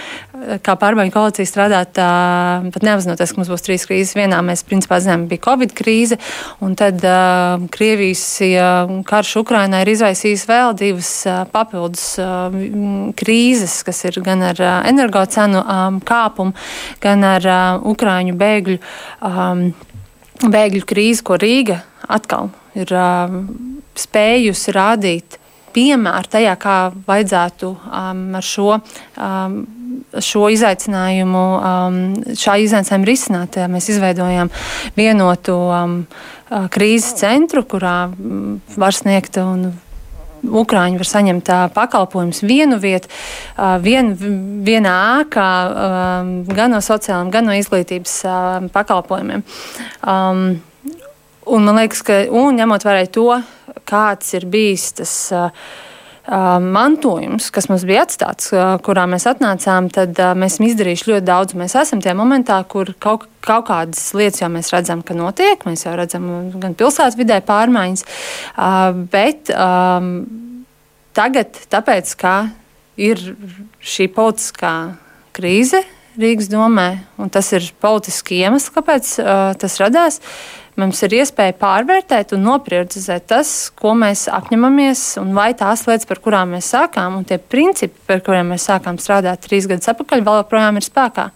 [0.65, 4.17] kā pārmaiņu koalīcija strādāt, pat neapzinoties, ka mums būs trīs krīzes.
[4.19, 6.19] Vienā mēs principā zinām, bija Covid krīze,
[6.65, 12.55] un tad uh, Krievijas uh, karš Ukrainā ir izraisījis vēl divas uh, papildus uh,
[13.19, 16.57] krīzes, kas ir gan ar uh, energocenu um, kāpumu,
[17.03, 18.81] gan ar uh, Ukraiņu bēgļu.
[19.27, 19.69] Um,
[20.37, 21.79] Bēgļu krīze, ko Rīga
[22.13, 23.39] atkal ir uh,
[23.97, 25.39] spējusi rādīt
[25.77, 28.79] piemēru tajā, kā vajadzētu um, ar šo,
[29.21, 29.57] um,
[30.25, 31.99] šo izaicinājumu, um,
[32.37, 33.61] šā izaicinājumu risināt.
[33.73, 34.53] Mēs izveidojām
[34.97, 39.69] vienotu um, uh, krīzes centru, kurā um, var sniegt un
[40.47, 44.13] Ukrāņi var saņemt uh, pakalpojumus vienu vietu, uh, vien,
[44.67, 49.43] vienā ēkā, uh, gan no sociālām, gan no izglītības uh, pakalpojumiem.
[50.07, 50.45] Um,
[51.47, 53.29] Un man liekas, ka ņemot vērā to,
[53.87, 55.51] kāds ir bijis tas uh,
[56.27, 61.27] mantojums, kas mums bija atstāts, uh, kurā mēs atnācām, tad uh, mēs esam izdarījuši ļoti
[61.29, 61.55] daudz.
[61.59, 65.63] Mēs esam tajā momentā, kur kaut, kaut kādas lietas jau mēs redzam, ka notiek.
[65.69, 66.27] Mēs jau redzam
[66.59, 68.03] gan pilsētvidē pārmaiņas,
[68.57, 70.13] uh, bet um,
[71.15, 72.37] tagad, tāpēc, ka
[72.99, 73.23] ir
[73.79, 74.75] šī politiskā
[75.37, 75.85] krīze
[76.17, 80.17] Rīgas domē, un tas ir politiski iemesls, kāpēc uh, tas radās.
[80.19, 86.09] Uh, mums ir iespēja pārvērtēt un noprioritizēt tas, ko mēs apņemamies, un vai tās lietas,
[86.09, 90.25] par kurām mēs sākām, un tie principi, par kuriem mēs sākām strādāt trīs gadus atpakaļ,
[90.27, 91.31] vēl joprojām ir spēkā.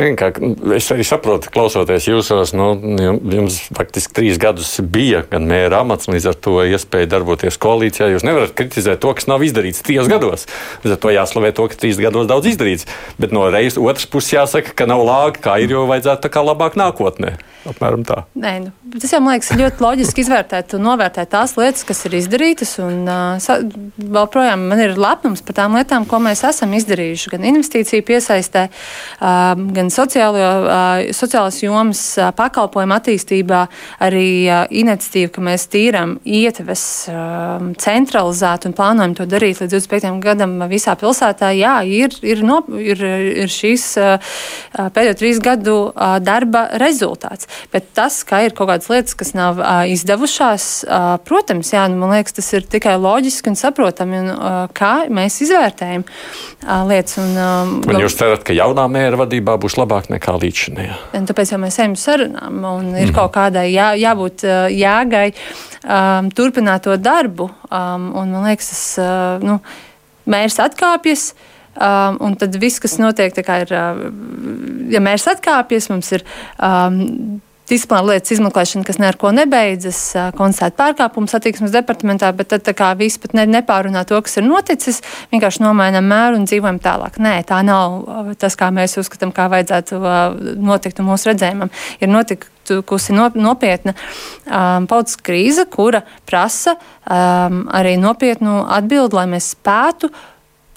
[0.00, 2.70] Es arī saprotu, klausoties jūsos, nu,
[3.34, 8.08] jums faktiski trīs gadus bija gan mēra amats, līdz ar to iespēja darboties koalīcijā.
[8.14, 10.46] Jūs nevarat kritizēt to, kas nav izdarīts trijos gados.
[10.84, 12.88] Līdz ar to jāslavē to, ka trīs gados daudz izdarīts.
[13.20, 16.44] Bet no reizes otras puses jāsaka, ka nav lāga, kā ir, jo vajadzētu tā kā
[16.46, 17.36] labāk nākotnē.
[17.68, 18.22] Apmēram tā.
[18.40, 22.16] Nē, nu, tas jau man liekas ļoti loģiski izvērtēt un novērtēt tās lietas, kas ir
[22.16, 22.72] izdarītas.
[22.80, 23.50] Un, uh,
[24.00, 27.34] vēl projām man ir lepnums par tām lietām, ko mēs esam izdarījuši.
[27.34, 30.40] Gan investīciju piesaistē, uh, gan sociālo,
[31.16, 32.02] sociālās jomas
[32.36, 33.60] pakalpojumu attīstībā,
[34.06, 34.26] arī
[34.82, 36.84] iniciatīva, ka mēs tīram ietves
[37.80, 40.12] centralizēt un plānojam to darīt līdz 25.
[40.24, 41.52] gadam visā pilsētā.
[41.56, 43.02] Jā, ir, ir, no, ir,
[43.44, 43.86] ir šīs
[44.76, 45.76] pēdējo trīs gadu
[46.24, 47.48] darba rezultāts.
[47.72, 49.60] Bet tas, ka ir kaut kādas lietas, kas nav
[49.90, 50.68] izdevušās,
[51.26, 56.06] protams, jā, nu, man liekas, tas ir tikai loģiski un saprotami, un kā mēs izvērtējam
[56.90, 57.18] lietas.
[57.20, 57.34] Un,
[57.88, 60.80] un jūs cerat, ka jaunā mēra vadībā būs labāk nekā līdz šim.
[61.12, 63.14] Tāpēc jau mēs ejam uz sarunām, un ir mm.
[63.16, 65.32] kaut kādai jā, jābūt jēgai
[65.84, 67.50] um, turpināt to darbu.
[67.70, 69.60] Um, un, man liekas, tas uh, nu,
[70.30, 71.32] mērs atkāpjas.
[71.80, 73.72] Um, un tad viss, kas notiek, ir,
[74.90, 76.24] ja mērs atkāpjas, mums ir
[76.58, 77.40] um,
[77.70, 80.00] disciplināra lietas izmeklēšana, kas neko nebeidzas,
[80.38, 85.00] konstatēt pārkāpumu satiksmes departamentā, bet tad kā viss pat ne, nepārunā to, kas ir noticis,
[85.32, 87.20] vienkārši nomainām mēru un dzīvojam tālāk.
[87.22, 90.00] Nē, tā nav tas, kā mēs uzskatām, kā vajadzētu
[90.60, 91.70] notikt mūsu redzējumam.
[92.02, 100.10] Ir notikusi nopietna um, politiska krīze, kura prasa um, arī nopietnu atbildi, lai mēs spētu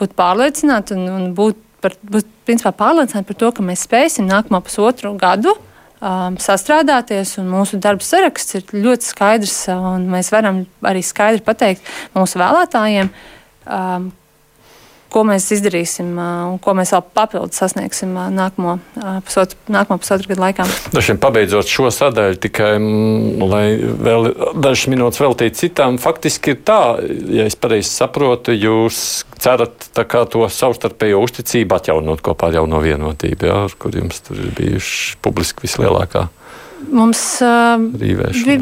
[0.01, 4.61] būt pārliecināti un, un būt, par, būt principā, pārliecināti par to, ka mēs spēsim nākamo
[4.65, 5.55] pusotru gadu
[6.03, 11.87] um, sastrādāties, un mūsu darba saraksts ir ļoti skaidrs, un mēs varam arī skaidri pateikt
[12.17, 13.11] mūsu vēlētājiem,
[13.65, 14.11] um,
[15.13, 18.77] ko mēs izdarīsim un ko mēs vēl papildus sasniegsim nākamo
[19.25, 20.67] pusotru, nākamo pusotru gadu laikā.
[20.95, 26.81] Dažiem pabeidzot šo sadaļu, tikai mm, lai vēl dažas minūtes veltītu citām, faktiski ir tā,
[27.33, 33.59] ja es pareizi saprotu, jūs cerat to savstarpējo uzticību atjaunot kopā ar jauno vienotību, jā,
[33.79, 36.27] kur jums tur ir bijuši publiski vislielākā.
[36.93, 37.79] Mums uh,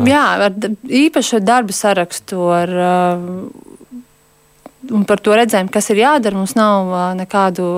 [0.06, 0.54] jā, ar
[0.86, 3.24] īpašu darba sarakstu, ar uh,
[4.92, 6.38] un par to redzējumu, kas ir jādara.
[6.38, 7.70] Mums nav nekādu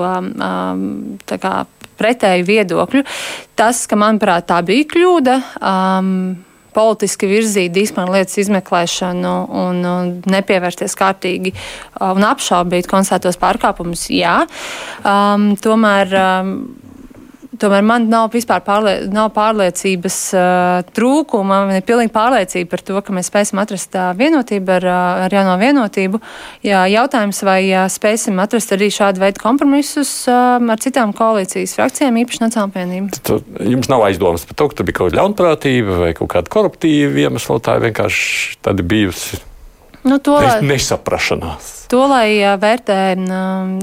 [1.30, 1.54] kā,
[2.00, 3.04] pretēju viedokļu.
[3.58, 5.38] Tas, ka manuprāt, tā bija kļūda.
[5.60, 6.10] Um,
[6.74, 11.54] politiski virzīt disciplināru lietas izmeklēšanu un, un nepievērsties kārtīgi
[12.02, 14.40] un apšaubīt konstatētos pārkāpumus, jā.
[15.06, 16.56] Um, tomēr um,
[17.60, 21.60] Tomēr man nav vispār pārlie, nav pārliecības uh, trūkuma.
[21.68, 25.36] Man ir pilnīgi pārliecība par to, ka mēs spēsim atrast uh, vienotību ar, uh, ar
[25.36, 26.20] jauno vienotību.
[26.66, 32.18] Jā, jautājums, vai uh, spēsim atrast arī šādu veidu kompromisus uh, ar citām koalīcijas frakcijām,
[32.24, 33.40] īpaši Nacionālajā apvienībā.
[33.74, 37.26] Jums nav aizdomas par to, ka tur bija kaut kāda ļaunprātība vai kaut kāda koruptīva
[37.26, 37.60] iemesla.
[37.64, 39.38] Tā vienkārši tāda bijusi
[40.04, 41.70] nu, to, nes nesaprašanās.
[41.92, 42.98] To, lai uh, vērtē.
[43.20, 43.78] Um,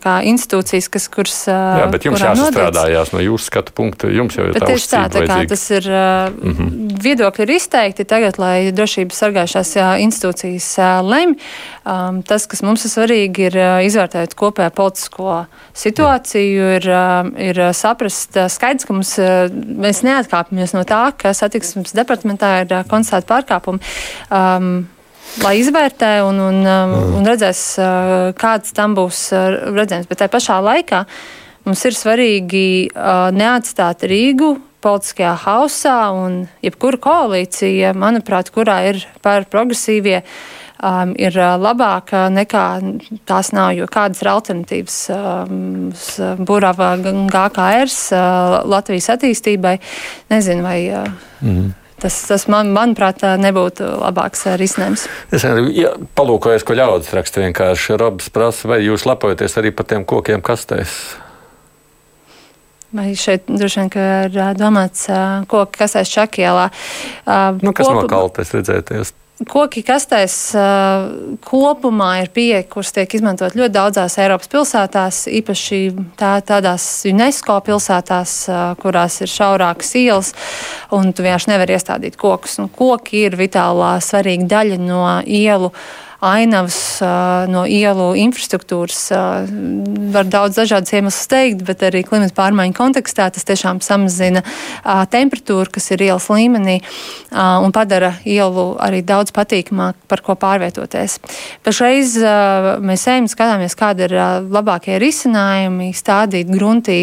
[0.00, 1.38] kā, institūcijas, kas, kuras.
[1.48, 4.10] Jā, bet jums jāsastrādājās no jūsu skatu punkta.
[4.12, 7.00] Jums jau ir tā tieši tā, tā kā tas ir, mm -hmm.
[7.02, 9.74] viedokļi ir izteikti tagad, lai drošības sargājušās
[10.06, 10.68] institūcijas
[11.02, 11.36] lemj.
[11.84, 13.56] Um, tas, kas mums ir svarīgi, ir
[13.88, 16.86] izvērtēt kopējo politisko situāciju, ir,
[17.38, 19.16] ir saprast skaidrs, ka mums,
[19.56, 23.80] mēs neatkāpjamies no tā, ka satiksmes departamentā ir konstatēti pārkāpumi.
[24.30, 24.88] Um,
[25.38, 27.12] lai izvērtē un, un, um, mm.
[27.20, 30.08] un redzēs, uh, kāds tam būs uh, redzējums.
[30.10, 31.04] Bet tajā pašā laikā
[31.68, 39.44] mums ir svarīgi uh, neatstāt Rīgu politiskajā hausā, un jebkura koalīcija, manuprāt, kurā ir par
[39.52, 40.22] progresīvie,
[40.80, 42.64] um, ir labāka nekā
[43.28, 45.90] tās nav, jo kādas ir alternatīvas um,
[46.48, 49.76] Burava GKR, uh, Latvijas attīstībai,
[50.32, 50.80] nezinu, vai.
[50.88, 51.68] Uh, mm.
[52.00, 55.04] Tas, tas man, manuprāt, nebūtu labāks risinājums.
[55.36, 57.98] Es ja, palūkojos, ko ļaudis raksta vienkārši.
[58.00, 60.94] Robs prasa, vai jūs lepojaties arī par tiem kokiem kastēs?
[62.96, 65.04] Vai šeit droši vien ir domāts
[65.50, 66.70] koki kastēs Čakielā?
[67.62, 68.00] Nu, kas Kopu...
[68.00, 69.12] no kaltes redzēties?
[69.48, 71.06] Koki kastēs uh,
[71.48, 75.78] kopumā ir pieeja, kuras tiek izmantot ļoti daudzās Eiropas pilsētās, īpaši
[76.20, 80.34] tā, tādās UNESCO pilsētās, uh, kurās ir šaurākas ielas,
[80.92, 82.58] un tu vienkārši nevari iestādīt kokus.
[82.60, 85.72] Un koki ir vitālā svarīga daļa no ielu
[86.20, 87.00] ainavas
[87.50, 89.00] no ielu infrastruktūras.
[90.14, 94.42] Var daudz dažādas iemeslus teikt, bet arī klimata pārmaiņu kontekstā tas tiešām samazina
[95.12, 96.80] temperatūru, kas ir ielas līmenī
[97.32, 101.18] un padara ielu arī daudz patīkamāk, par ko pārvietoties.
[101.64, 102.18] Pašreiz
[102.84, 104.16] mēs ejam, skatāmies, kāda ir
[104.50, 107.00] labākie risinājumi, stādīt gruntī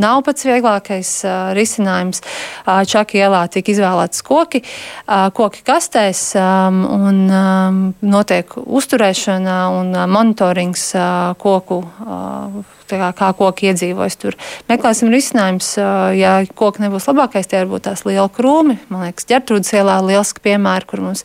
[0.00, 2.22] nav pats vieglākais uh, risinājums.
[2.64, 9.92] Uh, Čakī ielā tika izvēlēts koki, uh, koki kastēs um, un um, notiek uzturēšana un
[9.94, 11.82] uh, monitorings uh, koku.
[12.04, 14.36] Uh, kā, kā koki iedzīvojas tur.
[14.70, 15.72] Meklēsim risinājumus.
[15.80, 18.78] Uh, ja koki nebūs labākais, tie varbūt tās liela krūmi.
[18.92, 21.24] Man liekas, ģērtrūdas ielā liels piemērs, kur mums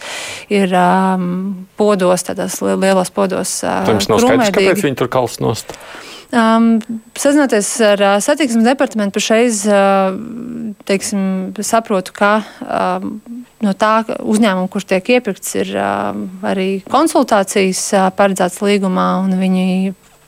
[0.49, 3.59] ir um, podos, tādās lielos podos.
[3.65, 5.75] Uh, Jums nav skaidrs, kāpēc viņi tur kals nost?
[6.31, 6.79] Um,
[7.19, 10.15] sazinoties ar uh, satiksmes departamentu, pašreiz uh,
[10.87, 12.29] teiksim, saprotu, ka
[12.63, 13.17] um,
[13.59, 16.15] no tā uzņēmuma, kurš tiek iepirkts, ir uh,
[16.47, 19.67] arī konsultācijas uh, paredzētas līgumā, un viņi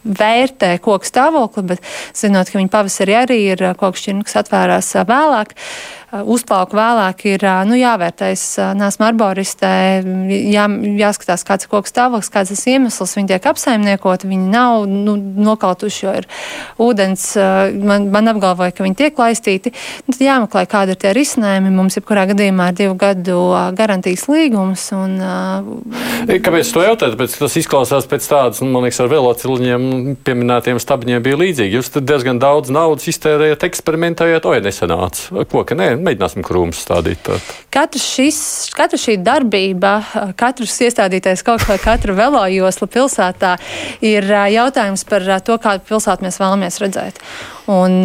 [0.03, 5.55] vērtē koku stāvokli, bet zinot, ka viņa pavasarī arī ir koku šķirne, kas atvērās vēlāk.
[5.55, 8.29] Uh, uzplauka vēlāk, ir nu, jāvērtē.
[8.35, 8.45] Es
[8.77, 9.71] neesmu arboristē,
[10.29, 10.67] jā,
[10.99, 13.15] jāskatās, kāds ir koks stāvoklis, kāds ir iemesls.
[13.17, 16.27] Viņi tiek apsaimniekoti, viņi nav nu, nokautuši, jo ir
[16.81, 17.25] ūdens.
[17.81, 19.73] Man, man apgalvoja, ka viņi tiek laistīti.
[20.05, 21.73] Nu, tad jāmeklē, kādi ir tie risinājumi.
[21.73, 23.39] Mums jebkurā gadījumā ir divu gadu
[23.77, 24.85] garantijas līgums.
[24.97, 25.17] Un,
[26.29, 27.17] Kāpēc to jautājat?
[27.19, 31.79] Pēc, tas izklausās pēc tādas, nu, man liekas, ar velociliņiem pieminētiem stabiņiem bija līdzīgi.
[31.79, 35.43] Jūs diezgan daudz naudas iztērējat, eksperimentējat, oi, nesanāca.
[35.49, 37.29] Ko, ka nē, mēģināsim krūmus stādīt.
[37.73, 38.39] Katra, šis,
[38.75, 39.95] katra šī darbība,
[40.39, 43.55] katrs iestādītais kaut kā katra velojosla pilsētā
[44.05, 47.23] ir jautājums par to, kādu pilsētu mēs vēlamies redzēt.
[47.71, 48.03] Un,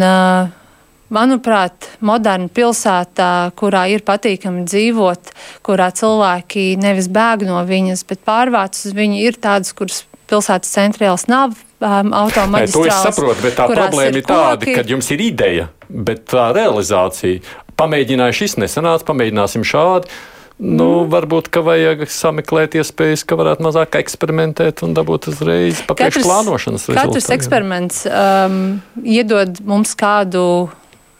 [1.09, 5.31] Manuprāt, moderna pilsētā, kurā ir patīkami dzīvot,
[5.65, 11.25] kurā cilvēki nevis bēg no viņas, bet pārvāc uz viņu, ir tādas, kuras pilsētas centrāls
[11.25, 12.75] nav um, automaģistrāls.
[12.77, 16.51] To es saprotu, bet tā problēma ir, ir tāda, ka jums ir ideja, bet tā
[16.53, 17.41] realizācija
[17.79, 20.11] pamēģināju šis nesanāca, pamēģināsim šādi.
[20.59, 21.11] Nu, mm.
[21.13, 27.13] Varbūt, ka vajag sameklēt iespējas, ka varētu mazāk eksperimentēt un dabūt uzreiz pa priekšplānošanas rezultātu.
[27.15, 28.57] Katrs eksperiments um,
[28.99, 30.43] iedod mums kādu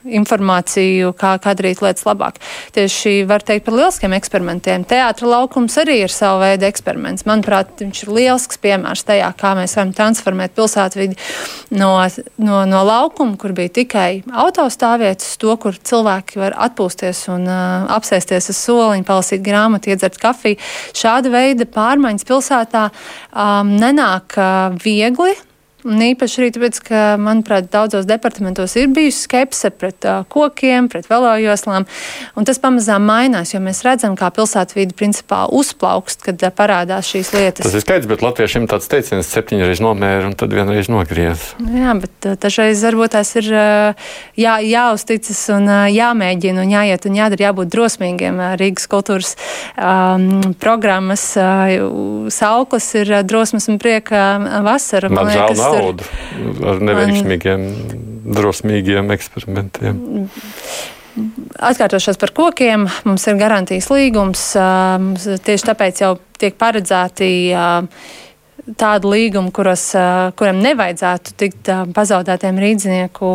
[0.08, 2.40] informāciju, kā, kā darīt lietas labāk.
[2.76, 4.86] Tieši var teikt par lieliskiem eksperimentiem.
[4.88, 7.26] Teātra laukums arī ir sava veida eksperiments.
[7.28, 11.18] Manuprāt, viņš ir lielisks piemērs tajā, kā mēs varam transformēt pilsētvidi
[11.80, 11.92] no,
[12.40, 18.52] no, no laukuma, kur bija tikai autostāvvietas, to, kur cilvēki var atpūsties un uh, apsēsties
[18.54, 20.60] uz soliņa, palasīt grāmatu, iedzert kafiju.
[20.96, 25.36] Šāda veida pārmaiņas pilsētā um, nenāk uh, viegli.
[25.90, 31.08] Un īpaši arī tāpēc, ka, manuprāt, daudzos departamentos ir bijusi skepse pret uh, kokiem, pret
[31.10, 31.88] velojoslām.
[32.46, 37.66] Tas pamazām mainās, jo mēs redzam, kā pilsētvide principā uzplaukst, kad uh, parādās šīs lietas.
[37.66, 41.48] Tas ir skaidrs, bet latviešiem tāds teiciens septiņreiz nomēra un tad vienreiz nogriez.
[41.58, 47.10] Jā, bet uh, dažreiz varbūt tās ir uh, jā, jāuzticas un uh, jāmēģina un jāiet
[47.10, 48.38] un jādara, jābūt drosmīgiem.
[48.38, 49.34] Uh, Rīgas kultūras
[49.74, 54.28] um, programmas uh, sauklis ir uh, drosmas un prieka
[54.66, 55.10] vasara.
[55.10, 56.08] Man liekas, naudu
[56.70, 57.68] ar neveiksmīgiem,
[58.38, 60.00] drosmīgiem eksperimentiem.
[61.60, 62.86] Atkārtošos par kokiem.
[63.08, 64.44] Mums ir garantijas līgums.
[65.48, 67.32] Tieši tāpēc jau tiek paredzēti
[68.78, 69.86] tādu līgumu, kuros,
[70.40, 73.30] kuram nevajadzētu tikt pazaudētiem rīdzinieku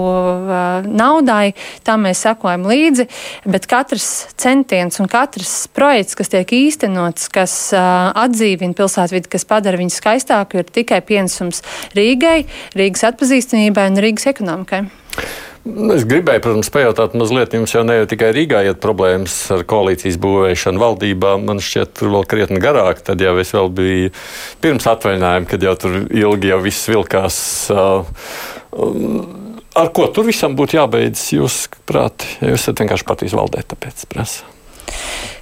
[0.87, 1.55] naudai.
[1.87, 3.09] Tam mēs sekojam līdzi,
[3.49, 4.09] bet katrs
[4.41, 10.71] centiens un katrs projekts, kas tiek īstenots, kas atdzīvina pilsētvidi, kas padara viņu skaistāku, ir
[10.71, 11.65] tikai pienesums
[11.97, 12.45] Rīgai,
[12.79, 14.85] Rīgas atpazīstamībai un Rīgas ekonomikai.
[15.65, 20.19] Es gribēju, protams, pajautāt mazliet, jums jau ne jau tikai Rīgā iet problēmas ar koalīcijas
[20.21, 21.39] būvēšanu valdībā.
[21.41, 23.01] Man šķiet, tur vēl krietni garāk.
[23.07, 24.11] Tad jau es vēl biju
[24.61, 27.39] pirms atvaļinājuma, kad jau tur ilgi jau viss vilkās.
[29.75, 31.57] Ar ko tur visam būtu jābeidzas, jūs
[31.89, 34.45] prāt, ja jūs esat vienkārši patīs valdē, tāpēc prasa?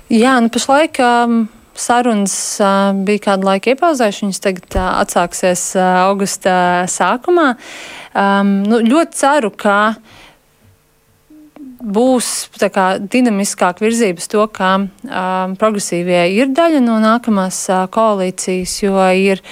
[0.07, 1.03] Jā, nu pašlaik.
[1.03, 1.43] Um...
[1.79, 2.35] Sarunas
[3.07, 6.55] bija kādu laiku iepauzējušas, viņas tagad atsāksies augusta
[6.91, 7.55] sākumā.
[8.13, 9.77] Um, nu, ļoti ceru, ka
[11.83, 12.29] būs
[12.73, 19.43] kā, dinamiskāk virzības to, ka um, progresīvie ir daļa no nākamās uh, koalīcijas, jo ir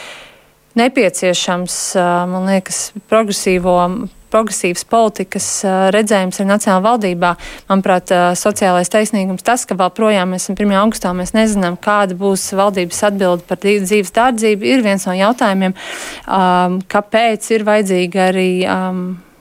[0.78, 3.76] nepieciešams, uh, man liekas, progresīvo
[4.30, 5.48] progresīvas politikas
[5.94, 7.32] redzējums ir Nacionālajā valdībā.
[7.70, 10.76] Manuprāt, sociālais taisnīgums tas, ka vēl projām mēs esam 1.
[10.82, 15.74] augustā, mēs nezinām, kāda būs valdības atbilde par dzīves dārdzību, ir viens no jautājumiem,
[16.26, 18.52] um, kāpēc ir vajadzīga arī.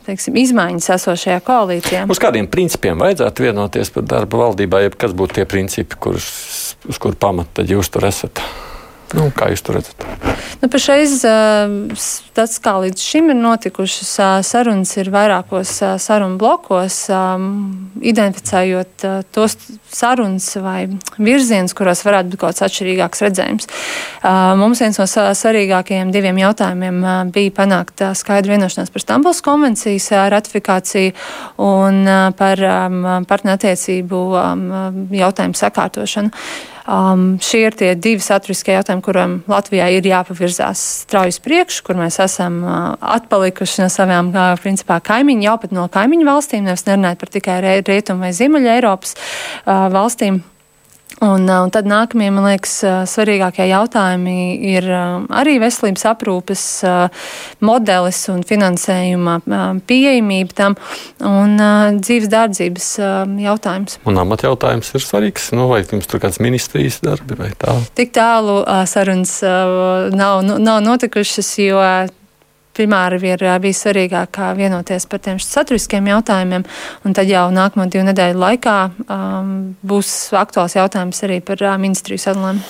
[0.10, 2.00] Teiksim, izmaiņas esošajā koalīcijā.
[2.10, 6.32] Uz kādiem principiem vajadzētu vienoties par darbu valdībā, jeb kas būtu tie principi, kurus,
[6.90, 8.42] uz kur pamata jūs tur esat?
[9.18, 10.04] Nu, kā jūs to redzat?
[10.62, 11.24] Nu, Pašreiz
[12.38, 14.12] tas, kā līdz šim ir notikušas
[14.46, 15.72] sarunas, ir vairākos
[16.04, 16.98] sarunu blokos,
[18.12, 19.58] identificējot tos
[19.90, 20.84] sarunas vai
[21.18, 23.70] virzienus, kuros varētu būt kaut kāds atšķirīgāks redzējums.
[24.62, 27.02] Mums viens no svarīgākajiem diviem jautājumiem
[27.34, 31.16] bija panākt skaidru vienošanos par Stambuls konvencijas ratifikāciju
[31.66, 32.04] un
[32.38, 32.66] par
[33.32, 34.26] partnerattiecību
[35.24, 36.36] jautājumu sakārtošanu.
[36.90, 42.18] Um, šie ir tie divi saturiskie jautājumi, kuriem Latvijai ir jāpavirzās strauji priekšu, kur mēs
[42.24, 42.78] esam uh,
[43.18, 47.60] atpalikuši no savām uh, principā, kaimiņu, jau pat no kaimiņu valstīm, nevis nerunājot par tikai
[47.86, 50.42] rietumu vai ziemeļa Eiropas uh, valstīm.
[51.20, 54.36] Un, uh, un tad nākamie, man liekas, uh, svarīgākie jautājumi
[54.72, 56.62] ir uh, arī veselības aprūpes
[57.66, 59.36] modelis un finansējuma
[59.90, 60.76] pieejamība tam
[61.26, 61.58] un
[62.00, 62.88] dzīves dārdzības
[63.44, 63.98] jautājums.
[64.08, 65.50] Un amat jautājums ir svarīgs.
[65.58, 67.76] Nu, vai jums tur kāds ministrijas darbi vai tā?
[68.00, 69.36] Tik tālu sarunas
[70.16, 71.84] nav, nav notikušas, jo
[72.78, 76.66] primāri ir bijis svarīgāk vienoties par tiem saturiskiem jautājumiem,
[77.06, 79.54] un tad jau nākamo divu nedēļu laikā um,
[79.86, 82.62] būs aktuāls jautājums arī par uh, ministriju sadalēm.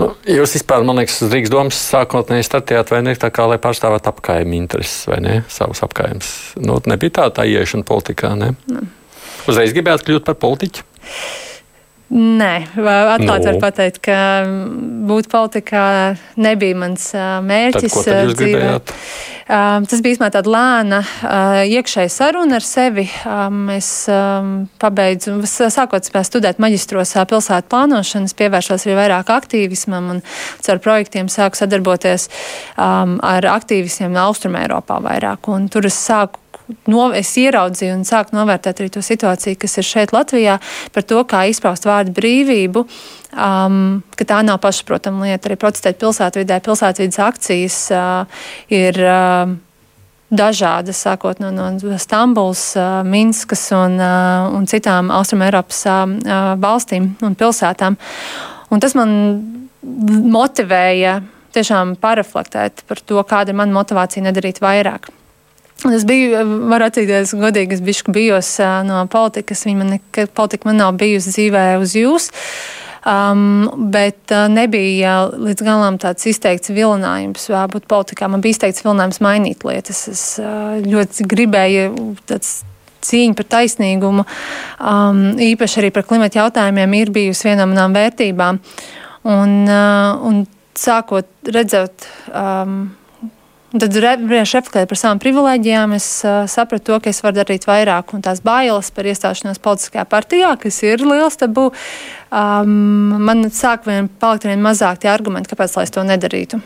[0.00, 4.08] Nu, jūs vispār, man liekas, Rīgas domas sākotnēji startējāt, vai ne, tā kā lai pārstāvētu
[4.14, 6.30] apkaimē intereses, vai ne, savus apkaimes.
[6.62, 8.54] Nu, nebija tā tā ieiešana politikā, ne?
[8.72, 8.86] ne.
[9.50, 10.86] Uzreiz gribētu kļūt par politiķu?
[12.10, 13.52] Nē, atklāti no.
[13.52, 14.16] var pateikt, ka
[15.06, 15.82] būt politikā
[16.42, 17.04] nebija mans
[17.46, 17.94] mērķis.
[18.02, 18.72] Tad, dzīvē.
[19.46, 20.98] Tas bija īstenībā tāda lēna
[21.70, 23.06] iekšēja saruna ar sevi.
[23.76, 23.92] Es
[24.82, 30.22] pabeidzu, sākot studēt maģistros pilsētu plānošanas, pievēršos arī vairāk aktīvismam un
[30.66, 32.26] caur projektiem sāku sadarboties
[32.74, 35.46] ar aktīvistiem no Austrumē Eiropā vairāk.
[35.54, 36.39] Un tur es sāku
[36.90, 40.58] no, es ieraudzīju un sāku novērtēt arī to situāciju, kas ir šeit Latvijā,
[40.94, 42.84] par to, kā izpaust vārdu brīvību.
[43.30, 45.46] Um, ka tā nav pašsaprotama lieta.
[45.48, 49.02] Arī protestēt pilsētvidē, pilsētvidas akcijas uh, ir.
[49.06, 49.58] Uh,
[50.30, 57.34] dažādas, sākot no, no Stambulas, uh, Minskas un, uh, un citām Austrumēropas uh, valstīm un
[57.34, 57.98] pilsētām.
[58.70, 59.10] Un tas man
[59.82, 61.18] motivēja
[61.54, 65.10] tiešām paraflektēt par to, kāda ir mana motivācija nedarīt vairāk.
[65.88, 68.50] Es biju, varu atzīties, godīgi, es biju bijos
[68.84, 69.64] no politikas.
[69.64, 69.96] Viņa man,
[70.36, 72.28] politika man nav bijusi dzīvē uz jūs.
[73.00, 78.28] Um, bet uh, nebija līdz galam tāds izteikts vilinājums būt politikā.
[78.28, 80.02] Man bija izteikts vilinājums mainīt lietas.
[80.12, 81.86] Es uh, ļoti gribēju
[82.28, 82.58] tāds
[83.08, 84.26] cīņa par taisnīgumu,
[84.84, 88.60] um, īpaši arī par klimata jautājumiem, ir bijusi viena no manām vērtībām.
[89.32, 90.44] Un, uh, un
[90.76, 92.04] sākot redzēt.
[92.36, 92.90] Um,
[93.70, 98.16] Un tad, reflektējot par savām privilēģijām, es uh, sapratu, to, ka es varu darīt vairāk.
[98.16, 101.68] Un tās bailes par iestāšanos politiskajā partijā, kas ir liels tabu,
[102.34, 102.72] um,
[103.28, 106.58] man sāk vien palikt vien mazāk tie argumenti, kāpēc es to nedarītu.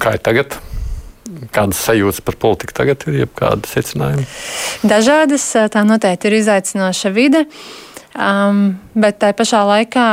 [0.00, 0.56] Kā ir tagad?
[1.52, 4.24] Kādas sajūtas par politiku tagad ir, jeb kādi secinājumi?
[4.86, 5.44] Dažādas,
[5.74, 7.44] tā noteikti ir izaicinoša vide,
[8.14, 10.06] um, bet tā pašā laikā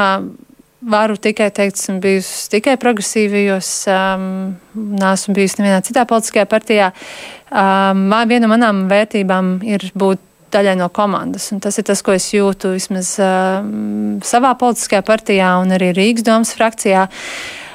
[0.90, 4.28] varu tikai teikt, esmu bijusi tikai progresīvajos, um,
[4.74, 6.92] neesmu bijusi nevienā citā politiskajā partijā.
[7.54, 10.22] Um, viena no manām vērtībām ir būt
[10.54, 11.50] daļai no komandas.
[11.54, 13.64] Un tas ir tas, ko es jūtu vismaz uh,
[14.26, 17.08] savā politiskajā partijā un arī Rīgas domas frakcijā.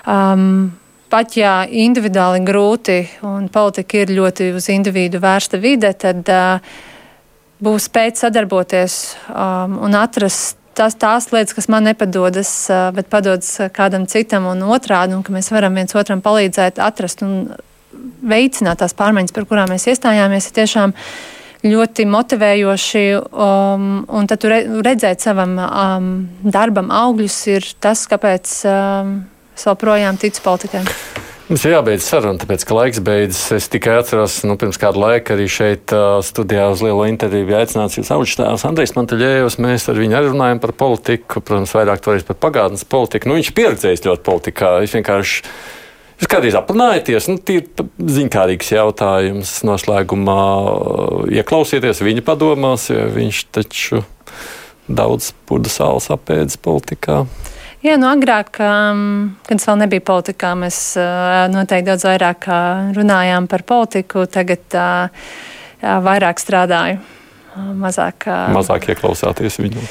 [0.09, 0.70] Um,
[1.11, 6.78] pat ja individuāli grūti un politika ir ļoti uz individu vērsta vide, tad uh,
[7.64, 9.00] būs spēt sadarboties
[9.32, 12.53] um, un atrast tās, tās lietas, kas man nepadodas,
[12.97, 17.51] bet padodas kādam citam un otrādi, un ka mēs varam viens otram palīdzēt atrast un
[18.29, 20.95] veicināt tās pārmaiņas, par kurām mēs iestājāmies, ir tiešām
[21.66, 23.05] ļoti motivējoši.
[23.18, 26.12] Um, un tad redzēt savam um,
[26.45, 29.16] darbam augļus ir tas, kāpēc um,
[29.57, 30.85] es vēl projām ticu politikai.
[31.49, 33.46] Mums ir jābeidz saruna, tāpēc, ka laiks beidzas.
[33.57, 35.94] Es tikai atceros, nu, pirms kāda laika arī šeit
[36.28, 39.57] studijā uz lielo interviju bija aicināts jūs augšstāvs Andrejs Mantaļējus.
[39.64, 43.30] Mēs ar viņu arī runājam par politiku, protams, vairāk toreiz par pagātnes politiku.
[43.30, 44.74] Nu, viņš pieredzējis ļoti politikā.
[44.84, 45.42] Viņš vienkārši.
[46.18, 47.88] Jūs kādreiz aprunājaties, nu, tie ir
[48.18, 50.40] ziņkārīgs jautājums noslēgumā.
[51.32, 54.05] Ieklausieties viņa padomās, jo viņš taču
[54.84, 57.22] daudz pudu sāls apēdis politikā.
[57.79, 62.89] Jā, nu agrāk, um, kad es vēl nebiju politikā, mēs uh, noteikti daudz vairāk uh,
[62.97, 64.26] runājām par politiku.
[64.26, 65.31] Tagad uh,
[65.83, 66.99] vairāk strādāju,
[67.79, 68.26] mazāk.
[68.57, 69.87] Mazāk ieklausāties viņu.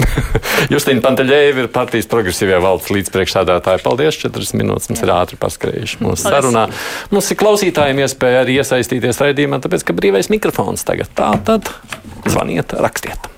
[0.72, 3.82] Justīna Panteļēva ir partijas progresīvajā valdes līdzpriekšsādātāja.
[3.84, 5.08] Paldies, četras minūtes mums Jā.
[5.08, 6.66] ir ātri paskrējuši mūsu sarunā.
[7.12, 11.72] Mums ir klausītājiem iespēja arī iesaistīties raidījumā, tāpēc, ka brīvais mikrofons tagad tā tad
[12.28, 13.30] zvaniet, rakstiet.